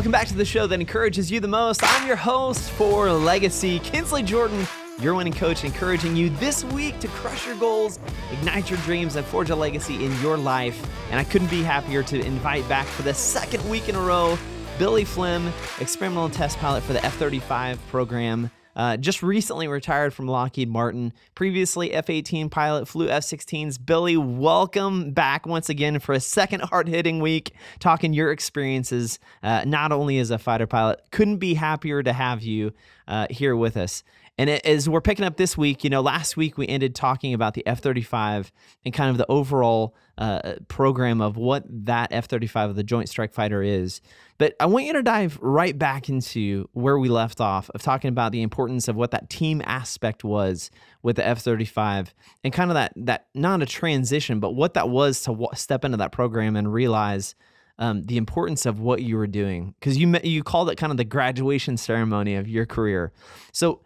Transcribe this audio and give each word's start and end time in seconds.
Welcome 0.00 0.12
back 0.12 0.28
to 0.28 0.34
the 0.34 0.46
show 0.46 0.66
that 0.66 0.80
encourages 0.80 1.30
you 1.30 1.40
the 1.40 1.48
most. 1.48 1.82
I'm 1.84 2.06
your 2.06 2.16
host 2.16 2.70
for 2.70 3.12
Legacy, 3.12 3.80
Kinsley 3.80 4.22
Jordan, 4.22 4.66
your 4.98 5.14
winning 5.14 5.34
coach, 5.34 5.62
encouraging 5.62 6.16
you 6.16 6.30
this 6.30 6.64
week 6.64 6.98
to 7.00 7.08
crush 7.08 7.46
your 7.46 7.54
goals, 7.56 7.98
ignite 8.32 8.70
your 8.70 8.78
dreams, 8.78 9.16
and 9.16 9.26
forge 9.26 9.50
a 9.50 9.54
legacy 9.54 10.02
in 10.02 10.18
your 10.22 10.38
life. 10.38 10.82
And 11.10 11.20
I 11.20 11.24
couldn't 11.24 11.50
be 11.50 11.62
happier 11.62 12.02
to 12.04 12.18
invite 12.18 12.66
back 12.66 12.86
for 12.86 13.02
the 13.02 13.12
second 13.12 13.62
week 13.68 13.90
in 13.90 13.94
a 13.94 14.00
row 14.00 14.38
Billie 14.78 15.04
Flynn, 15.04 15.52
experimental 15.80 16.30
test 16.30 16.56
pilot 16.56 16.82
for 16.82 16.94
the 16.94 17.04
F 17.04 17.16
35 17.18 17.78
program. 17.88 18.50
Uh, 18.80 18.96
just 18.96 19.22
recently 19.22 19.68
retired 19.68 20.14
from 20.14 20.26
Lockheed 20.26 20.70
Martin. 20.70 21.12
Previously, 21.34 21.92
F 21.92 22.08
18 22.08 22.48
pilot, 22.48 22.88
flew 22.88 23.10
F 23.10 23.24
16s. 23.24 23.76
Billie, 23.84 24.16
welcome 24.16 25.10
back 25.10 25.44
once 25.44 25.68
again 25.68 25.98
for 25.98 26.14
a 26.14 26.20
second 26.20 26.62
hard 26.62 26.88
hitting 26.88 27.20
week, 27.20 27.52
talking 27.78 28.14
your 28.14 28.32
experiences, 28.32 29.18
uh, 29.42 29.64
not 29.66 29.92
only 29.92 30.16
as 30.16 30.30
a 30.30 30.38
fighter 30.38 30.66
pilot. 30.66 30.98
Couldn't 31.10 31.36
be 31.36 31.52
happier 31.52 32.02
to 32.02 32.14
have 32.14 32.42
you 32.42 32.72
uh, 33.06 33.26
here 33.28 33.54
with 33.54 33.76
us. 33.76 34.02
And 34.40 34.48
as 34.48 34.88
we're 34.88 35.02
picking 35.02 35.26
up 35.26 35.36
this 35.36 35.58
week, 35.58 35.84
you 35.84 35.90
know, 35.90 36.00
last 36.00 36.34
week 36.34 36.56
we 36.56 36.66
ended 36.66 36.94
talking 36.94 37.34
about 37.34 37.52
the 37.52 37.66
F 37.66 37.80
35 37.80 38.50
and 38.86 38.94
kind 38.94 39.10
of 39.10 39.18
the 39.18 39.26
overall 39.30 39.94
uh, 40.16 40.54
program 40.66 41.20
of 41.20 41.36
what 41.36 41.64
that 41.68 42.10
F 42.10 42.24
35 42.24 42.70
of 42.70 42.76
the 42.76 42.82
Joint 42.82 43.10
Strike 43.10 43.34
Fighter 43.34 43.62
is. 43.62 44.00
But 44.38 44.56
I 44.58 44.64
want 44.64 44.86
you 44.86 44.94
to 44.94 45.02
dive 45.02 45.38
right 45.42 45.78
back 45.78 46.08
into 46.08 46.70
where 46.72 46.98
we 46.98 47.10
left 47.10 47.38
off 47.42 47.68
of 47.74 47.82
talking 47.82 48.08
about 48.08 48.32
the 48.32 48.40
importance 48.40 48.88
of 48.88 48.96
what 48.96 49.10
that 49.10 49.28
team 49.28 49.60
aspect 49.66 50.24
was 50.24 50.70
with 51.02 51.16
the 51.16 51.26
F 51.26 51.40
35 51.40 52.14
and 52.42 52.50
kind 52.50 52.70
of 52.70 52.76
that, 52.76 52.94
that 52.96 53.26
not 53.34 53.60
a 53.60 53.66
transition, 53.66 54.40
but 54.40 54.54
what 54.54 54.72
that 54.72 54.88
was 54.88 55.20
to 55.24 55.32
w- 55.32 55.50
step 55.52 55.84
into 55.84 55.98
that 55.98 56.12
program 56.12 56.56
and 56.56 56.72
realize. 56.72 57.34
Um, 57.78 58.02
the 58.02 58.18
importance 58.18 58.66
of 58.66 58.78
what 58.78 59.02
you 59.02 59.16
were 59.16 59.26
doing 59.26 59.74
because 59.80 59.96
you 59.96 60.14
you 60.22 60.42
called 60.42 60.68
it 60.68 60.76
kind 60.76 60.90
of 60.90 60.98
the 60.98 61.04
graduation 61.04 61.78
ceremony 61.78 62.34
of 62.34 62.46
your 62.46 62.66
career. 62.66 63.10
So 63.52 63.80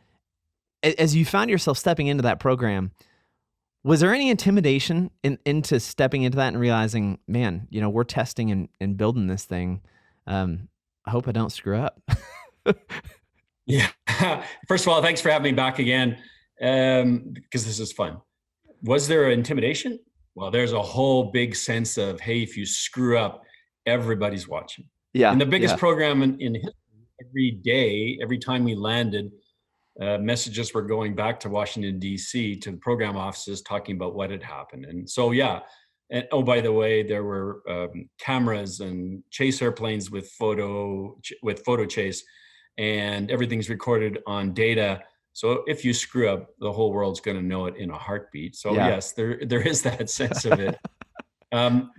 as 0.85 1.17
you 1.17 1.25
found 1.25 1.51
yourself 1.51 1.79
stepping 1.79 2.07
into 2.07 2.23
that 2.23 2.41
program, 2.41 2.93
was 3.83 4.01
there 4.01 4.15
any 4.15 4.31
intimidation 4.31 5.11
in, 5.23 5.39
into 5.45 5.79
stepping 5.79 6.23
into 6.23 6.37
that 6.37 6.49
and 6.49 6.59
realizing, 6.59 7.19
man, 7.29 7.67
you 7.71 7.81
know, 7.81 7.91
we're 7.91 8.05
testing 8.05 8.51
and, 8.51 8.69
and 8.81 8.97
building 8.97 9.27
this 9.27 9.45
thing. 9.45 9.83
Um, 10.27 10.69
I 11.05 11.11
hope 11.11 11.29
I 11.29 11.33
don't 11.33 11.53
screw 11.53 11.77
up. 11.77 12.01
yeah. 13.67 13.89
First 14.69 14.87
of 14.87 14.93
all, 14.93 15.03
thanks 15.03 15.21
for 15.21 15.31
having 15.31 15.53
me 15.53 15.57
back 15.57 15.79
again 15.79 16.17
um, 16.63 17.33
because 17.35 17.67
this 17.67 17.79
is 17.79 17.93
fun. 17.93 18.19
Was 18.83 19.07
there 19.07 19.31
intimidation? 19.31 19.99
Well, 20.35 20.51
there's 20.51 20.73
a 20.73 20.83
whole 20.83 21.31
big 21.31 21.55
sense 21.55 21.99
of, 21.99 22.21
hey, 22.21 22.43
if 22.43 22.57
you 22.57 22.65
screw 22.65 23.19
up, 23.19 23.45
everybody's 23.87 24.49
watching. 24.49 24.87
Yeah. 25.13 25.31
And 25.31 25.41
the 25.41 25.47
biggest 25.47 25.75
yeah. 25.75 25.79
program 25.79 26.23
in, 26.23 26.41
in 26.41 26.55
history, 26.55 26.73
every 27.21 27.51
day, 27.63 28.19
every 28.23 28.39
time 28.39 28.65
we 28.65 28.75
landed, 28.75 29.31
uh, 30.01 30.19
messages 30.19 30.75
were 30.75 30.83
going 30.83 31.15
back 31.15 31.39
to 31.41 31.49
Washington 31.49 31.99
D.C. 31.99 32.57
to 32.57 32.73
the 32.73 32.77
program 32.79 33.17
offices 33.17 33.63
talking 33.63 33.97
about 33.97 34.15
what 34.15 34.31
had 34.31 34.43
happened. 34.43 34.85
And 34.87 35.09
so, 35.09 35.31
yeah. 35.31 35.61
And 36.11 36.27
oh, 36.33 36.43
by 36.43 36.61
the 36.61 36.73
way, 36.73 37.03
there 37.03 37.25
were 37.25 37.63
um, 37.69 38.09
cameras 38.19 38.81
and 38.81 39.23
chase 39.31 39.63
airplanes 39.63 40.11
with 40.11 40.29
photo 40.33 41.17
with 41.43 41.65
photo 41.65 41.87
chase, 41.87 42.23
and 42.77 43.31
everything's 43.31 43.71
recorded 43.71 44.19
on 44.27 44.53
data. 44.53 45.03
So 45.33 45.65
if 45.67 45.85
you 45.85 45.95
screw 45.95 46.29
up, 46.29 46.51
the 46.59 46.71
whole 46.71 46.93
world's 46.93 47.21
going 47.21 47.37
to 47.37 47.43
know 47.43 47.67
it 47.67 47.77
in 47.77 47.91
a 47.91 47.99
heartbeat. 47.99 48.55
So 48.55 48.75
yeah. 48.75 48.89
yes, 48.89 49.13
there 49.13 49.41
there 49.47 49.63
is 49.67 49.81
that 49.83 50.11
sense 50.21 50.45
of 50.45 50.61
it. 50.61 50.79
um, 51.53 51.91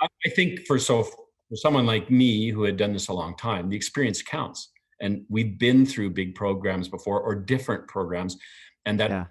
I 0.00 0.28
think 0.30 0.66
for 0.66 0.78
so 0.78 1.02
for 1.02 1.56
someone 1.56 1.86
like 1.86 2.10
me 2.10 2.50
who 2.50 2.64
had 2.64 2.76
done 2.76 2.92
this 2.92 3.08
a 3.08 3.12
long 3.12 3.36
time, 3.36 3.68
the 3.68 3.76
experience 3.76 4.20
counts 4.20 4.70
and 5.00 5.24
we've 5.28 5.58
been 5.58 5.86
through 5.86 6.10
big 6.10 6.34
programs 6.34 6.88
before 6.88 7.20
or 7.20 7.34
different 7.34 7.86
programs 7.88 8.36
and 8.86 8.98
that 9.00 9.10
yeah. 9.10 9.24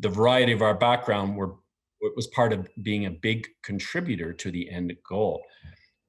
the 0.00 0.08
variety 0.08 0.52
of 0.52 0.62
our 0.62 0.74
background 0.74 1.36
were 1.36 1.54
was 2.14 2.28
part 2.28 2.52
of 2.52 2.68
being 2.82 3.06
a 3.06 3.10
big 3.10 3.48
contributor 3.62 4.32
to 4.32 4.50
the 4.50 4.70
end 4.70 4.92
goal 5.08 5.42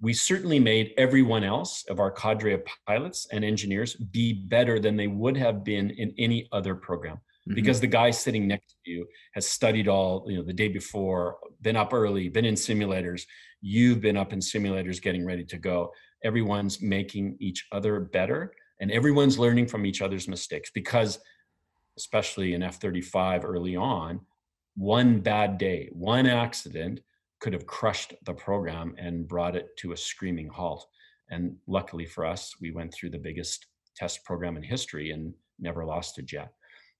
we 0.01 0.13
certainly 0.13 0.59
made 0.59 0.93
everyone 0.97 1.43
else 1.43 1.83
of 1.89 1.99
our 1.99 2.11
cadre 2.11 2.53
of 2.53 2.61
pilots 2.87 3.27
and 3.31 3.43
engineers 3.43 3.95
be 3.95 4.33
better 4.33 4.79
than 4.79 4.95
they 4.95 5.07
would 5.07 5.35
have 5.35 5.63
been 5.63 5.89
in 5.91 6.13
any 6.17 6.47
other 6.51 6.73
program 6.73 7.15
mm-hmm. 7.15 7.53
because 7.53 7.79
the 7.79 7.87
guy 7.87 8.09
sitting 8.09 8.47
next 8.47 8.75
to 8.85 8.91
you 8.91 9.05
has 9.33 9.45
studied 9.45 9.87
all 9.87 10.25
you 10.27 10.37
know 10.37 10.43
the 10.43 10.53
day 10.53 10.67
before 10.67 11.37
been 11.61 11.75
up 11.75 11.93
early 11.93 12.29
been 12.29 12.45
in 12.45 12.55
simulators 12.55 13.23
you've 13.61 14.01
been 14.01 14.17
up 14.17 14.31
in 14.31 14.39
simulators 14.39 15.01
getting 15.01 15.25
ready 15.25 15.43
to 15.43 15.57
go 15.57 15.91
everyone's 16.23 16.81
making 16.81 17.35
each 17.39 17.65
other 17.71 17.99
better 17.99 18.53
and 18.79 18.91
everyone's 18.91 19.39
learning 19.39 19.67
from 19.67 19.85
each 19.85 20.01
other's 20.01 20.27
mistakes 20.27 20.71
because 20.73 21.19
especially 21.97 22.53
in 22.53 22.63
f-35 22.63 23.43
early 23.43 23.75
on 23.75 24.19
one 24.75 25.19
bad 25.19 25.57
day 25.57 25.89
one 25.91 26.25
accident 26.25 27.01
could 27.39 27.53
have 27.53 27.65
crushed 27.65 28.13
the 28.25 28.33
program 28.33 28.95
and 28.97 29.27
brought 29.27 29.55
it 29.55 29.69
to 29.77 29.93
a 29.93 29.97
screaming 29.97 30.49
halt. 30.49 30.85
And 31.29 31.55
luckily 31.67 32.05
for 32.05 32.25
us 32.25 32.53
we 32.61 32.71
went 32.71 32.93
through 32.93 33.11
the 33.11 33.17
biggest 33.17 33.65
test 33.95 34.23
program 34.25 34.57
in 34.57 34.63
history 34.63 35.11
and 35.11 35.33
never 35.59 35.85
lost 35.85 36.17
a 36.17 36.21
jet 36.21 36.51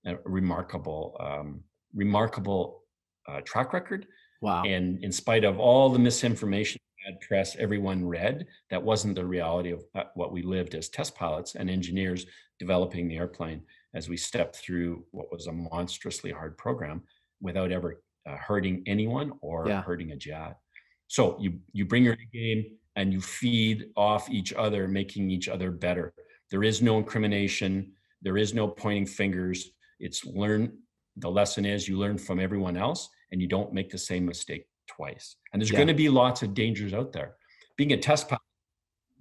a 0.06 0.16
remarkable 0.26 1.18
um, 1.20 1.62
remarkable 1.94 2.84
uh, 3.28 3.42
track 3.42 3.74
record. 3.74 4.08
Wow. 4.42 4.64
And 4.64 5.04
in 5.04 5.12
spite 5.12 5.44
of 5.44 5.60
all 5.60 5.90
the 5.90 6.00
misinformation 6.00 6.80
bad 7.10 7.22
press 7.22 7.56
everyone 7.58 8.06
read. 8.06 8.46
That 8.70 8.84
wasn't 8.84 9.16
the 9.16 9.26
reality 9.26 9.72
of 9.72 9.84
uh, 9.96 10.04
what 10.16 10.32
we 10.32 10.42
lived 10.42 10.76
as 10.76 10.90
test 10.90 11.16
pilots 11.16 11.56
and 11.56 11.70
engineers 11.70 12.26
developing 12.60 13.08
the 13.08 13.18
airplane 13.18 13.62
as 13.94 14.10
we 14.10 14.18
stepped 14.18 14.58
through 14.58 15.04
what 15.12 15.32
was 15.32 15.48
a 15.48 15.52
monstrously 15.52 16.32
hard 16.32 16.58
program 16.58 17.02
without 17.42 17.72
ever 17.72 18.02
uh, 18.28 18.36
hurting 18.36 18.84
anyone 18.86 19.32
or 19.42 19.68
yeah. 19.68 19.82
hurting 19.82 20.12
a 20.12 20.16
jet. 20.16 20.58
So 21.08 21.38
you 21.40 21.60
you 21.72 21.86
bring 21.86 22.04
your 22.04 22.18
game 22.34 22.66
and 22.96 23.12
you 23.14 23.22
feed 23.22 23.88
off 23.96 24.30
each 24.30 24.54
other, 24.54 24.88
making 24.88 25.32
each 25.32 25.48
other 25.48 25.72
better. 25.72 26.14
There 26.52 26.64
is 26.64 26.82
no 26.82 26.98
incrimination. 26.98 27.94
There 28.22 28.38
is 28.38 28.54
no 28.54 28.68
pointing 28.68 29.06
fingers. 29.06 29.72
It's 30.00 30.26
learn. 30.26 30.78
The 31.16 31.32
lesson 31.32 31.66
is 31.66 31.88
you 31.88 31.98
learn 31.98 32.18
from 32.18 32.40
everyone 32.40 32.78
else, 32.78 33.10
and 33.32 33.42
you 33.42 33.48
don't 33.48 33.74
make 33.74 33.90
the 33.90 33.98
same 33.98 34.26
mistake 34.26 34.66
twice. 34.90 35.36
And 35.54 35.62
there's 35.62 35.72
yeah. 35.72 35.78
going 35.78 35.88
to 35.88 35.94
be 35.94 36.10
lots 36.10 36.42
of 36.42 36.54
dangers 36.54 36.94
out 36.94 37.14
there. 37.14 37.36
Being 37.78 37.94
a 37.94 37.98
test 37.98 38.28
pilot, 38.28 38.42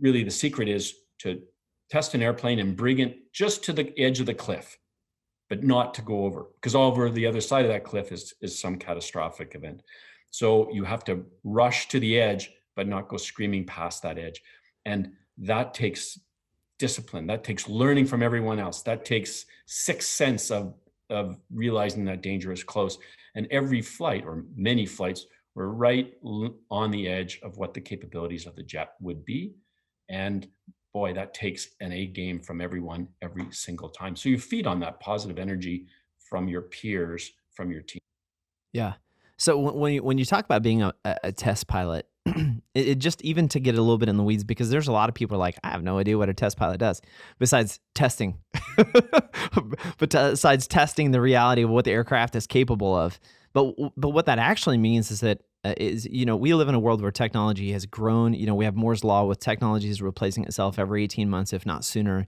really 0.00 0.24
the 0.24 0.30
secret 0.30 0.68
is 0.68 0.94
to 1.18 1.40
test 1.90 2.14
an 2.14 2.22
airplane 2.22 2.58
and 2.58 2.76
bring 2.76 2.98
it 2.98 3.32
just 3.32 3.64
to 3.64 3.72
the 3.72 3.98
edge 3.98 4.20
of 4.20 4.26
the 4.26 4.34
cliff, 4.34 4.78
but 5.48 5.62
not 5.62 5.94
to 5.94 6.02
go 6.02 6.24
over, 6.24 6.46
because 6.56 6.74
all 6.74 6.90
over 6.90 7.08
the 7.10 7.26
other 7.26 7.40
side 7.40 7.64
of 7.64 7.70
that 7.70 7.84
cliff 7.84 8.12
is, 8.12 8.34
is 8.42 8.58
some 8.58 8.76
catastrophic 8.76 9.54
event. 9.54 9.82
So 10.30 10.70
you 10.72 10.84
have 10.84 11.04
to 11.04 11.24
rush 11.44 11.88
to 11.88 12.00
the 12.00 12.20
edge, 12.20 12.50
but 12.76 12.86
not 12.86 13.08
go 13.08 13.16
screaming 13.16 13.64
past 13.64 14.02
that 14.02 14.18
edge. 14.18 14.42
And 14.84 15.12
that 15.38 15.74
takes 15.74 16.18
discipline. 16.78 17.26
That 17.26 17.44
takes 17.44 17.68
learning 17.68 18.06
from 18.06 18.22
everyone 18.22 18.58
else. 18.58 18.82
That 18.82 19.04
takes 19.04 19.46
sixth 19.66 20.08
sense 20.08 20.50
of, 20.50 20.74
of 21.10 21.38
realizing 21.52 22.04
that 22.04 22.22
danger 22.22 22.52
is 22.52 22.62
close. 22.62 22.98
And 23.34 23.46
every 23.50 23.82
flight 23.82 24.24
or 24.24 24.44
many 24.54 24.86
flights 24.86 25.26
we're 25.58 25.66
right 25.66 26.14
on 26.70 26.90
the 26.92 27.08
edge 27.08 27.40
of 27.42 27.56
what 27.56 27.74
the 27.74 27.80
capabilities 27.80 28.46
of 28.46 28.54
the 28.54 28.62
jet 28.62 28.92
would 29.00 29.24
be. 29.24 29.54
And 30.08 30.46
boy, 30.94 31.14
that 31.14 31.34
takes 31.34 31.66
an 31.80 31.90
A 31.90 32.06
game 32.06 32.38
from 32.38 32.60
everyone 32.60 33.08
every 33.22 33.46
single 33.50 33.88
time. 33.88 34.14
So 34.14 34.28
you 34.28 34.38
feed 34.38 34.68
on 34.68 34.78
that 34.80 35.00
positive 35.00 35.36
energy 35.36 35.86
from 36.30 36.46
your 36.46 36.62
peers, 36.62 37.32
from 37.54 37.72
your 37.72 37.82
team. 37.82 37.98
Yeah. 38.72 38.94
So 39.36 39.58
when 39.58 39.94
you, 39.94 40.02
when 40.04 40.16
you 40.16 40.24
talk 40.24 40.44
about 40.44 40.62
being 40.62 40.82
a, 40.82 40.94
a 41.04 41.32
test 41.32 41.66
pilot, 41.66 42.06
it, 42.26 42.62
it, 42.74 42.98
just 43.00 43.20
even 43.22 43.48
to 43.48 43.58
get 43.58 43.74
a 43.74 43.80
little 43.80 43.98
bit 43.98 44.08
in 44.08 44.16
the 44.16 44.22
weeds 44.22 44.44
because 44.44 44.70
there's 44.70 44.86
a 44.86 44.92
lot 44.92 45.08
of 45.08 45.16
people 45.16 45.38
like 45.38 45.58
I 45.64 45.70
have 45.70 45.82
no 45.82 45.98
idea 45.98 46.16
what 46.16 46.28
a 46.28 46.34
test 46.34 46.56
pilot 46.56 46.78
does 46.78 47.02
besides 47.40 47.80
testing, 47.96 48.38
but 49.98 50.10
besides 50.10 50.68
testing 50.68 51.10
the 51.10 51.20
reality 51.20 51.62
of 51.62 51.70
what 51.70 51.84
the 51.84 51.90
aircraft 51.90 52.36
is 52.36 52.46
capable 52.46 52.94
of. 52.94 53.18
But 53.52 53.74
but 53.96 54.10
what 54.10 54.26
that 54.26 54.38
actually 54.38 54.78
means 54.78 55.10
is 55.10 55.20
that 55.20 55.40
is 55.76 56.06
you 56.06 56.24
know 56.24 56.36
we 56.36 56.54
live 56.54 56.68
in 56.68 56.74
a 56.74 56.80
world 56.80 57.02
where 57.02 57.10
technology 57.10 57.72
has 57.72 57.86
grown. 57.86 58.34
You 58.34 58.46
know 58.46 58.54
we 58.54 58.64
have 58.64 58.76
moore's 58.76 59.04
law 59.04 59.24
with 59.24 59.40
technology 59.40 59.88
is 59.88 60.00
replacing 60.00 60.44
itself 60.44 60.78
every 60.78 61.04
18 61.04 61.28
months 61.28 61.52
if 61.52 61.66
not 61.66 61.84
sooner. 61.84 62.26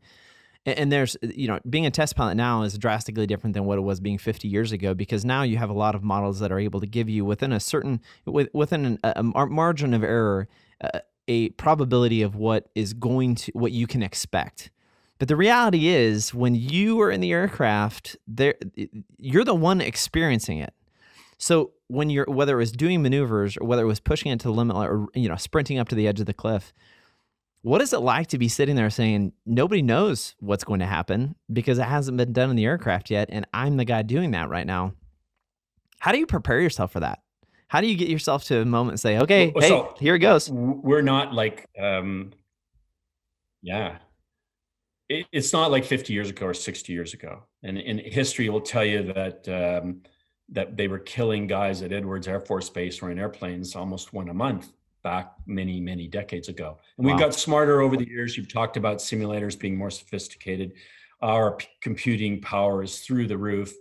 And, 0.66 0.78
and 0.78 0.92
there's 0.92 1.16
you 1.22 1.48
know 1.48 1.58
being 1.68 1.86
a 1.86 1.90
test 1.90 2.16
pilot 2.16 2.34
now 2.34 2.62
is 2.62 2.76
drastically 2.78 3.26
different 3.26 3.54
than 3.54 3.64
what 3.64 3.78
it 3.78 3.82
was 3.82 4.00
being 4.00 4.18
50 4.18 4.48
years 4.48 4.72
ago 4.72 4.94
because 4.94 5.24
now 5.24 5.42
you 5.42 5.56
have 5.56 5.70
a 5.70 5.74
lot 5.74 5.94
of 5.94 6.02
models 6.02 6.40
that 6.40 6.52
are 6.52 6.58
able 6.58 6.80
to 6.80 6.86
give 6.86 7.08
you 7.08 7.24
within 7.24 7.52
a 7.52 7.60
certain 7.60 8.00
within 8.26 8.84
an, 8.84 8.98
a, 9.04 9.22
a 9.34 9.46
margin 9.46 9.94
of 9.94 10.02
error 10.02 10.48
uh, 10.82 11.00
a 11.28 11.50
probability 11.50 12.22
of 12.22 12.34
what 12.34 12.68
is 12.74 12.92
going 12.92 13.36
to 13.36 13.52
what 13.52 13.72
you 13.72 13.86
can 13.86 14.02
expect. 14.02 14.70
But 15.18 15.28
the 15.28 15.36
reality 15.36 15.88
is 15.88 16.32
when 16.32 16.54
you 16.54 17.00
are 17.02 17.10
in 17.10 17.20
the 17.20 17.32
aircraft 17.32 18.16
there 18.26 18.54
you're 19.18 19.44
the 19.44 19.54
one 19.54 19.80
experiencing 19.80 20.58
it 20.58 20.74
so 21.40 21.72
when 21.88 22.10
you're 22.10 22.26
whether 22.26 22.54
it 22.54 22.58
was 22.58 22.72
doing 22.72 23.02
maneuvers 23.02 23.56
or 23.56 23.66
whether 23.66 23.82
it 23.82 23.86
was 23.86 23.98
pushing 23.98 24.30
it 24.30 24.38
to 24.40 24.48
the 24.48 24.54
limit 24.54 24.76
or 24.76 25.08
you 25.14 25.28
know 25.28 25.36
sprinting 25.36 25.78
up 25.78 25.88
to 25.88 25.96
the 25.96 26.06
edge 26.06 26.20
of 26.20 26.26
the 26.26 26.34
cliff, 26.34 26.72
what 27.62 27.80
is 27.80 27.92
it 27.92 27.98
like 27.98 28.28
to 28.28 28.38
be 28.38 28.46
sitting 28.46 28.76
there 28.76 28.90
saying 28.90 29.32
nobody 29.44 29.82
knows 29.82 30.36
what's 30.38 30.64
going 30.64 30.80
to 30.80 30.86
happen 30.86 31.34
because 31.52 31.78
it 31.78 31.84
hasn't 31.84 32.16
been 32.16 32.32
done 32.32 32.50
in 32.50 32.56
the 32.56 32.64
aircraft 32.64 33.10
yet 33.10 33.28
and 33.32 33.46
i'm 33.52 33.76
the 33.76 33.84
guy 33.84 34.02
doing 34.02 34.30
that 34.30 34.48
right 34.48 34.66
now 34.66 34.94
how 36.00 36.12
do 36.12 36.18
you 36.18 36.26
prepare 36.26 36.60
yourself 36.60 36.92
for 36.92 37.00
that? 37.00 37.20
How 37.68 37.80
do 37.80 37.86
you 37.86 37.96
get 37.96 38.08
yourself 38.08 38.44
to 38.44 38.60
a 38.60 38.64
moment 38.64 38.94
and 38.94 39.00
say 39.00 39.18
okay 39.18 39.52
well, 39.54 39.62
hey 39.62 39.68
so 39.68 39.94
here 40.00 40.16
it 40.16 40.18
goes. 40.18 40.50
we're 40.50 41.02
not 41.02 41.32
like 41.32 41.68
um 41.78 42.32
yeah. 43.62 43.98
It's 45.08 45.52
not 45.52 45.70
like 45.70 45.84
50 45.84 46.12
years 46.12 46.30
ago 46.30 46.46
or 46.46 46.54
60 46.54 46.92
years 46.92 47.14
ago. 47.14 47.42
And, 47.64 47.76
and 47.78 48.00
history 48.00 48.48
will 48.48 48.60
tell 48.60 48.84
you 48.84 49.12
that 49.12 49.48
um 49.48 50.02
that 50.52 50.76
they 50.76 50.88
were 50.88 50.98
killing 50.98 51.46
guys 51.46 51.82
at 51.82 51.92
edwards 51.92 52.26
air 52.26 52.40
force 52.40 52.68
base 52.68 53.02
or 53.02 53.10
in 53.10 53.18
airplanes 53.18 53.76
almost 53.76 54.12
one 54.12 54.28
a 54.28 54.34
month 54.34 54.72
back 55.02 55.32
many, 55.46 55.80
many 55.80 56.06
decades 56.06 56.48
ago. 56.48 56.78
And 56.98 57.06
wow. 57.06 57.12
we've 57.12 57.20
got 57.20 57.34
smarter 57.34 57.80
over 57.80 57.96
the 57.96 58.08
years. 58.08 58.36
You've 58.36 58.52
talked 58.52 58.76
about 58.76 58.98
simulators 58.98 59.58
being 59.58 59.76
more 59.76 59.90
sophisticated. 59.90 60.72
Our 61.22 61.52
p- 61.52 61.66
computing 61.80 62.40
power 62.40 62.82
is 62.82 63.00
through 63.00 63.28
the 63.28 63.38
roof. 63.38 63.72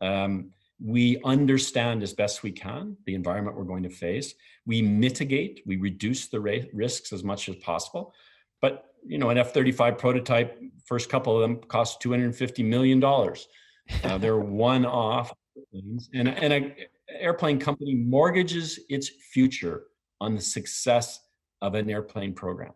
Um, 0.00 0.50
we 0.80 1.20
understand 1.24 2.02
as 2.02 2.12
best 2.12 2.42
we 2.42 2.52
can 2.52 2.96
the 3.06 3.14
environment 3.14 3.56
we're 3.56 3.64
going 3.64 3.82
to 3.82 3.90
face. 3.90 4.34
We 4.66 4.82
mitigate, 4.82 5.62
we 5.66 5.76
reduce 5.76 6.28
the 6.28 6.40
ra- 6.40 6.68
risks 6.72 7.12
as 7.12 7.24
much 7.24 7.48
as 7.48 7.56
possible. 7.56 8.14
But 8.60 8.84
you 9.06 9.18
know, 9.18 9.30
an 9.30 9.38
F-35 9.38 9.96
prototype, 9.98 10.60
first 10.84 11.08
couple 11.08 11.34
of 11.34 11.40
them 11.40 11.60
cost 11.62 12.00
250 12.00 12.62
million 12.62 13.00
dollars. 13.00 13.48
Uh, 14.04 14.18
they're 14.18 14.38
one-off 14.38 15.32
planes, 15.70 16.08
and 16.14 16.28
and 16.28 16.52
an 16.52 16.74
airplane 17.08 17.58
company 17.58 17.94
mortgages 17.94 18.80
its 18.88 19.08
future 19.08 19.84
on 20.20 20.34
the 20.34 20.40
success 20.40 21.20
of 21.60 21.74
an 21.74 21.90
airplane 21.90 22.32
program. 22.32 22.72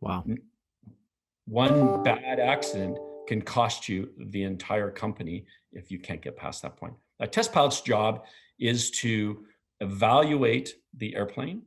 Wow. 0.00 0.24
One 1.46 2.02
bad 2.02 2.40
accident 2.40 2.98
can 3.28 3.42
cost 3.42 3.88
you 3.88 4.10
the 4.18 4.42
entire 4.42 4.90
company 4.90 5.46
if 5.72 5.90
you 5.90 5.98
can't 5.98 6.22
get 6.22 6.36
past 6.36 6.62
that 6.62 6.76
point. 6.76 6.94
A 7.20 7.26
test 7.26 7.52
pilot's 7.52 7.80
job 7.80 8.24
is 8.58 8.90
to 8.92 9.44
evaluate 9.80 10.74
the 10.96 11.14
airplane 11.14 11.62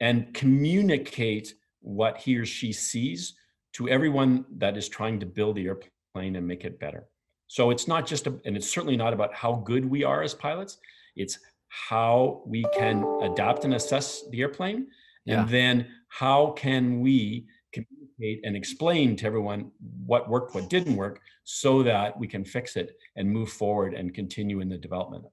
and 0.00 0.32
communicate 0.34 1.54
what 1.80 2.18
he 2.18 2.36
or 2.36 2.46
she 2.46 2.72
sees 2.72 3.34
to 3.74 3.88
everyone 3.88 4.44
that 4.56 4.76
is 4.76 4.88
trying 4.88 5.18
to 5.20 5.26
build 5.26 5.56
the 5.56 5.66
airplane 5.66 6.36
and 6.36 6.46
make 6.46 6.64
it 6.64 6.78
better. 6.78 7.08
So 7.52 7.68
it's 7.68 7.86
not 7.86 8.06
just, 8.06 8.26
a, 8.26 8.34
and 8.46 8.56
it's 8.56 8.66
certainly 8.66 8.96
not 8.96 9.12
about 9.12 9.34
how 9.34 9.56
good 9.56 9.84
we 9.84 10.04
are 10.04 10.22
as 10.22 10.32
pilots. 10.32 10.78
It's 11.16 11.38
how 11.68 12.42
we 12.46 12.64
can 12.74 13.04
adapt 13.20 13.66
and 13.66 13.74
assess 13.74 14.24
the 14.30 14.40
airplane 14.40 14.86
yeah. 15.26 15.40
and 15.40 15.50
then 15.50 15.86
how 16.08 16.52
can 16.52 17.00
we 17.00 17.46
communicate 17.72 18.40
and 18.44 18.56
explain 18.56 19.16
to 19.16 19.26
everyone 19.26 19.70
what 20.06 20.30
worked 20.30 20.54
what 20.54 20.70
didn't 20.70 20.96
work 20.96 21.20
so 21.44 21.82
that 21.82 22.18
we 22.18 22.26
can 22.26 22.42
fix 22.42 22.76
it 22.76 22.96
and 23.16 23.30
move 23.30 23.50
forward 23.50 23.92
and 23.92 24.14
continue 24.14 24.60
in 24.60 24.68
the 24.68 24.78
development 24.78 25.24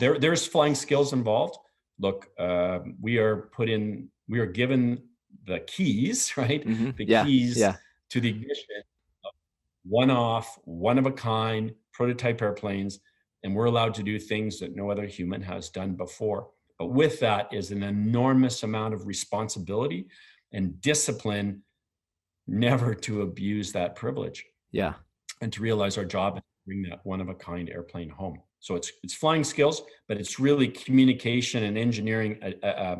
there 0.00 0.18
there's 0.18 0.46
flying 0.46 0.74
skills 0.74 1.12
involved 1.14 1.56
look 1.98 2.28
uh, 2.38 2.80
we 3.00 3.16
are 3.18 3.48
put 3.56 3.68
in 3.70 4.08
we 4.28 4.38
are 4.38 4.46
given 4.46 5.02
the 5.46 5.60
keys 5.60 6.34
right 6.38 6.66
mm-hmm. 6.66 6.90
the 6.96 7.06
yeah. 7.06 7.24
keys 7.24 7.58
yeah. 7.58 7.76
to 8.10 8.20
the 8.20 8.28
ignition 8.28 8.82
one 9.84 10.10
off 10.10 10.58
one 10.64 10.98
of 10.98 11.06
a 11.06 11.12
kind 11.12 11.74
prototype 11.92 12.40
airplanes 12.42 13.00
and 13.42 13.54
we're 13.54 13.66
allowed 13.66 13.94
to 13.94 14.02
do 14.02 14.18
things 14.18 14.58
that 14.58 14.74
no 14.74 14.90
other 14.90 15.06
human 15.06 15.42
has 15.42 15.68
done 15.68 15.94
before. 15.94 16.48
But 16.78 16.86
with 16.86 17.20
that 17.20 17.52
is 17.52 17.70
an 17.70 17.82
enormous 17.82 18.62
amount 18.62 18.94
of 18.94 19.06
responsibility 19.06 20.06
and 20.52 20.80
discipline 20.80 21.62
never 22.46 22.94
to 22.94 23.22
abuse 23.22 23.72
that 23.72 23.94
privilege. 23.94 24.44
Yeah. 24.72 24.94
And 25.40 25.52
to 25.52 25.62
realize 25.62 25.98
our 25.98 26.04
job 26.04 26.36
is 26.36 26.42
to 26.42 26.66
bring 26.66 26.82
that 26.84 27.00
one 27.04 27.20
of 27.20 27.28
a 27.28 27.34
kind 27.34 27.68
airplane 27.68 28.08
home. 28.08 28.40
So 28.60 28.76
it's 28.76 28.90
it's 29.02 29.14
flying 29.14 29.44
skills, 29.44 29.82
but 30.08 30.16
it's 30.16 30.40
really 30.40 30.68
communication 30.68 31.64
and 31.64 31.76
engineering, 31.76 32.38
uh, 32.42 32.66
uh, 32.66 32.96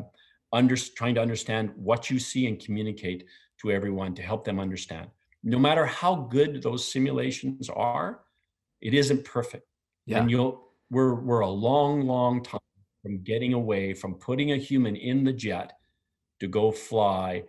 under, 0.53 0.75
trying 0.75 1.15
to 1.15 1.21
understand 1.21 1.71
what 1.75 2.11
you 2.11 2.19
see 2.19 2.45
and 2.47 2.63
communicate 2.63 3.25
to 3.61 3.71
everyone 3.71 4.13
to 4.15 4.21
help 4.21 4.45
them 4.45 4.59
understand. 4.59 5.09
No 5.45 5.59
matter 5.59 5.85
how 5.85 6.15
good 6.15 6.61
those 6.61 6.91
simulations 6.91 7.69
are, 7.69 8.21
it 8.81 8.93
isn't 8.93 9.23
perfect. 9.23 9.67
Yeah. 10.05 10.19
And 10.19 10.29
you'll 10.29 10.65
we're 10.89 11.15
we're 11.15 11.41
a 11.41 11.49
long, 11.49 12.01
long 12.01 12.43
time 12.43 12.59
from 13.03 13.23
getting 13.23 13.53
away 13.53 13.93
from 13.93 14.15
putting 14.15 14.51
a 14.51 14.57
human 14.57 14.95
in 14.95 15.23
the 15.23 15.31
jet 15.31 15.73
to 16.39 16.47
go 16.47 16.71
fly 16.71 17.43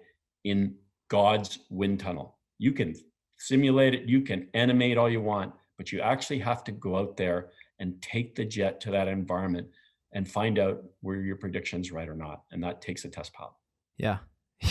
in 0.44 0.74
God's 1.08 1.58
wind 1.70 2.00
tunnel. 2.00 2.36
You 2.58 2.72
can 2.72 2.94
simulate 3.38 3.94
it, 3.94 4.08
you 4.08 4.20
can 4.20 4.48
animate 4.54 4.98
all 4.98 5.10
you 5.10 5.20
want, 5.20 5.52
but 5.76 5.92
you 5.92 6.00
actually 6.00 6.38
have 6.40 6.64
to 6.64 6.72
go 6.72 6.96
out 6.96 7.16
there 7.16 7.50
and 7.78 8.00
take 8.02 8.34
the 8.34 8.44
jet 8.44 8.80
to 8.82 8.90
that 8.90 9.08
environment 9.08 9.68
and 10.12 10.28
find 10.28 10.58
out 10.58 10.82
where 11.00 11.16
your 11.16 11.36
prediction's 11.36 11.92
right 11.92 12.08
or 12.08 12.14
not. 12.14 12.42
And 12.50 12.62
that 12.62 12.80
takes 12.80 13.04
a 13.04 13.08
test 13.08 13.32
pilot. 13.32 13.54
Yeah. 13.96 14.18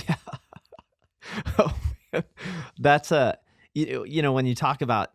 Yeah. 0.07 0.15
oh, 1.59 1.75
that's 2.79 3.11
a 3.11 3.37
you, 3.73 4.05
you 4.07 4.21
know 4.21 4.33
when 4.33 4.45
you 4.45 4.55
talk 4.55 4.81
about 4.81 5.11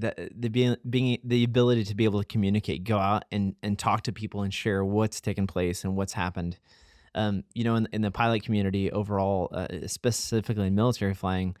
the 0.00 0.30
the 0.36 0.48
being, 0.48 0.76
being 0.88 1.18
the 1.24 1.44
ability 1.44 1.84
to 1.84 1.94
be 1.94 2.04
able 2.04 2.20
to 2.20 2.26
communicate, 2.26 2.84
go 2.84 2.98
out 2.98 3.24
and 3.30 3.54
and 3.62 3.78
talk 3.78 4.02
to 4.02 4.12
people 4.12 4.42
and 4.42 4.52
share 4.52 4.84
what's 4.84 5.20
taken 5.20 5.46
place 5.46 5.84
and 5.84 5.96
what's 5.96 6.12
happened. 6.12 6.58
Um, 7.14 7.44
you 7.54 7.64
know, 7.64 7.74
in, 7.74 7.88
in 7.92 8.02
the 8.02 8.10
pilot 8.10 8.44
community 8.44 8.92
overall, 8.92 9.48
uh, 9.52 9.66
specifically 9.86 10.66
in 10.66 10.74
military 10.74 11.14
flying, 11.14 11.56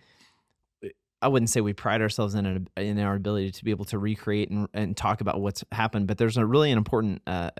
I 1.20 1.28
wouldn't 1.28 1.50
say 1.50 1.60
we 1.60 1.72
pride 1.72 2.00
ourselves 2.00 2.34
in 2.34 2.68
a, 2.76 2.80
in 2.80 2.98
our 3.00 3.14
ability 3.16 3.50
to 3.52 3.64
be 3.64 3.70
able 3.70 3.86
to 3.86 3.98
recreate 3.98 4.50
and, 4.50 4.68
and 4.72 4.96
talk 4.96 5.20
about 5.20 5.40
what's 5.40 5.64
happened, 5.72 6.06
but 6.06 6.18
there's 6.18 6.36
a 6.36 6.46
really 6.46 6.70
an 6.70 6.78
important 6.78 7.22
uh, 7.26 7.50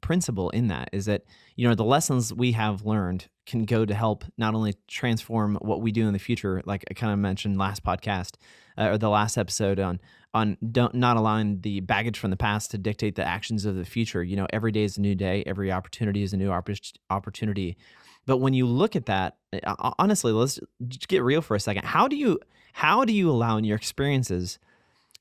principle 0.00 0.50
in 0.50 0.68
that 0.68 0.88
is 0.92 1.06
that 1.06 1.24
you 1.56 1.68
know 1.68 1.74
the 1.74 1.84
lessons 1.84 2.32
we 2.32 2.52
have 2.52 2.84
learned 2.84 3.28
can 3.46 3.64
go 3.64 3.84
to 3.84 3.94
help 3.94 4.24
not 4.36 4.54
only 4.54 4.74
transform 4.86 5.56
what 5.62 5.80
we 5.80 5.90
do 5.90 6.06
in 6.06 6.12
the 6.12 6.18
future, 6.18 6.62
like 6.66 6.84
I 6.90 6.94
kind 6.94 7.12
of 7.12 7.18
mentioned 7.18 7.58
last 7.58 7.82
podcast 7.82 8.34
uh, 8.76 8.90
or 8.90 8.98
the 8.98 9.08
last 9.08 9.36
episode 9.36 9.80
on 9.80 10.00
on 10.34 10.56
don't 10.70 10.94
not 10.94 11.16
allowing 11.16 11.60
the 11.62 11.80
baggage 11.80 12.18
from 12.18 12.30
the 12.30 12.36
past 12.36 12.70
to 12.72 12.78
dictate 12.78 13.14
the 13.14 13.26
actions 13.26 13.64
of 13.64 13.76
the 13.76 13.84
future. 13.84 14.22
You 14.22 14.36
know, 14.36 14.46
every 14.52 14.72
day 14.72 14.84
is 14.84 14.98
a 14.98 15.00
new 15.00 15.14
day, 15.14 15.42
every 15.46 15.72
opportunity 15.72 16.22
is 16.22 16.32
a 16.32 16.36
new 16.36 16.50
opportunity. 17.10 17.76
But 18.26 18.38
when 18.38 18.52
you 18.52 18.66
look 18.66 18.94
at 18.94 19.06
that, 19.06 19.38
eh, 19.54 19.60
honestly, 19.98 20.32
let's 20.32 20.60
get 21.08 21.22
real 21.22 21.40
for 21.40 21.54
a 21.54 21.60
second. 21.60 21.84
How 21.84 22.08
do 22.08 22.16
you 22.16 22.38
how 22.74 23.04
do 23.04 23.12
you 23.12 23.30
allow 23.30 23.56
in 23.56 23.64
your 23.64 23.76
experiences? 23.76 24.58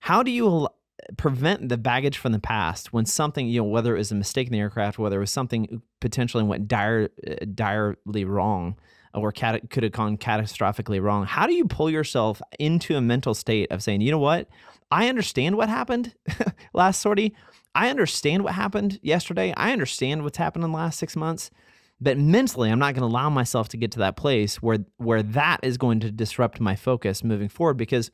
How 0.01 0.21
do 0.21 0.31
you 0.31 0.67
prevent 1.15 1.69
the 1.69 1.77
baggage 1.77 2.17
from 2.17 2.33
the 2.33 2.39
past 2.39 2.91
when 2.91 3.05
something 3.05 3.47
you 3.47 3.61
know 3.61 3.67
whether 3.67 3.95
it 3.95 3.99
was 3.99 4.11
a 4.11 4.15
mistake 4.15 4.47
in 4.47 4.53
the 4.53 4.59
aircraft, 4.59 4.99
whether 4.99 5.17
it 5.17 5.21
was 5.21 5.31
something 5.31 5.81
potentially 6.01 6.43
went 6.43 6.67
dire 6.67 7.09
eh, 7.25 7.45
direly 7.53 8.25
wrong? 8.25 8.75
or 9.13 9.31
cat- 9.31 9.69
could 9.69 9.83
have 9.83 9.91
gone 9.91 10.17
catastrophically 10.17 11.01
wrong. 11.01 11.25
How 11.25 11.47
do 11.47 11.53
you 11.53 11.65
pull 11.65 11.89
yourself 11.89 12.41
into 12.59 12.95
a 12.95 13.01
mental 13.01 13.33
state 13.33 13.71
of 13.71 13.81
saying, 13.81 14.01
you 14.01 14.11
know 14.11 14.19
what, 14.19 14.47
I 14.91 15.09
understand 15.09 15.57
what 15.57 15.69
happened 15.69 16.13
last 16.73 17.01
sortie. 17.01 17.35
I 17.75 17.89
understand 17.89 18.43
what 18.43 18.53
happened 18.53 18.99
yesterday. 19.01 19.53
I 19.55 19.71
understand 19.71 20.23
what's 20.23 20.37
happened 20.37 20.63
in 20.63 20.71
the 20.71 20.77
last 20.77 20.97
six 20.97 21.15
months. 21.15 21.51
But 21.99 22.17
mentally, 22.17 22.69
I'm 22.69 22.79
not 22.79 22.93
going 22.93 23.01
to 23.01 23.13
allow 23.13 23.29
myself 23.29 23.69
to 23.69 23.77
get 23.77 23.91
to 23.93 23.99
that 23.99 24.17
place 24.17 24.61
where 24.61 24.79
where 24.97 25.23
that 25.23 25.59
is 25.63 25.77
going 25.77 25.99
to 26.01 26.11
disrupt 26.11 26.59
my 26.59 26.75
focus 26.75 27.23
moving 27.23 27.49
forward. 27.49 27.75
Because 27.75 28.11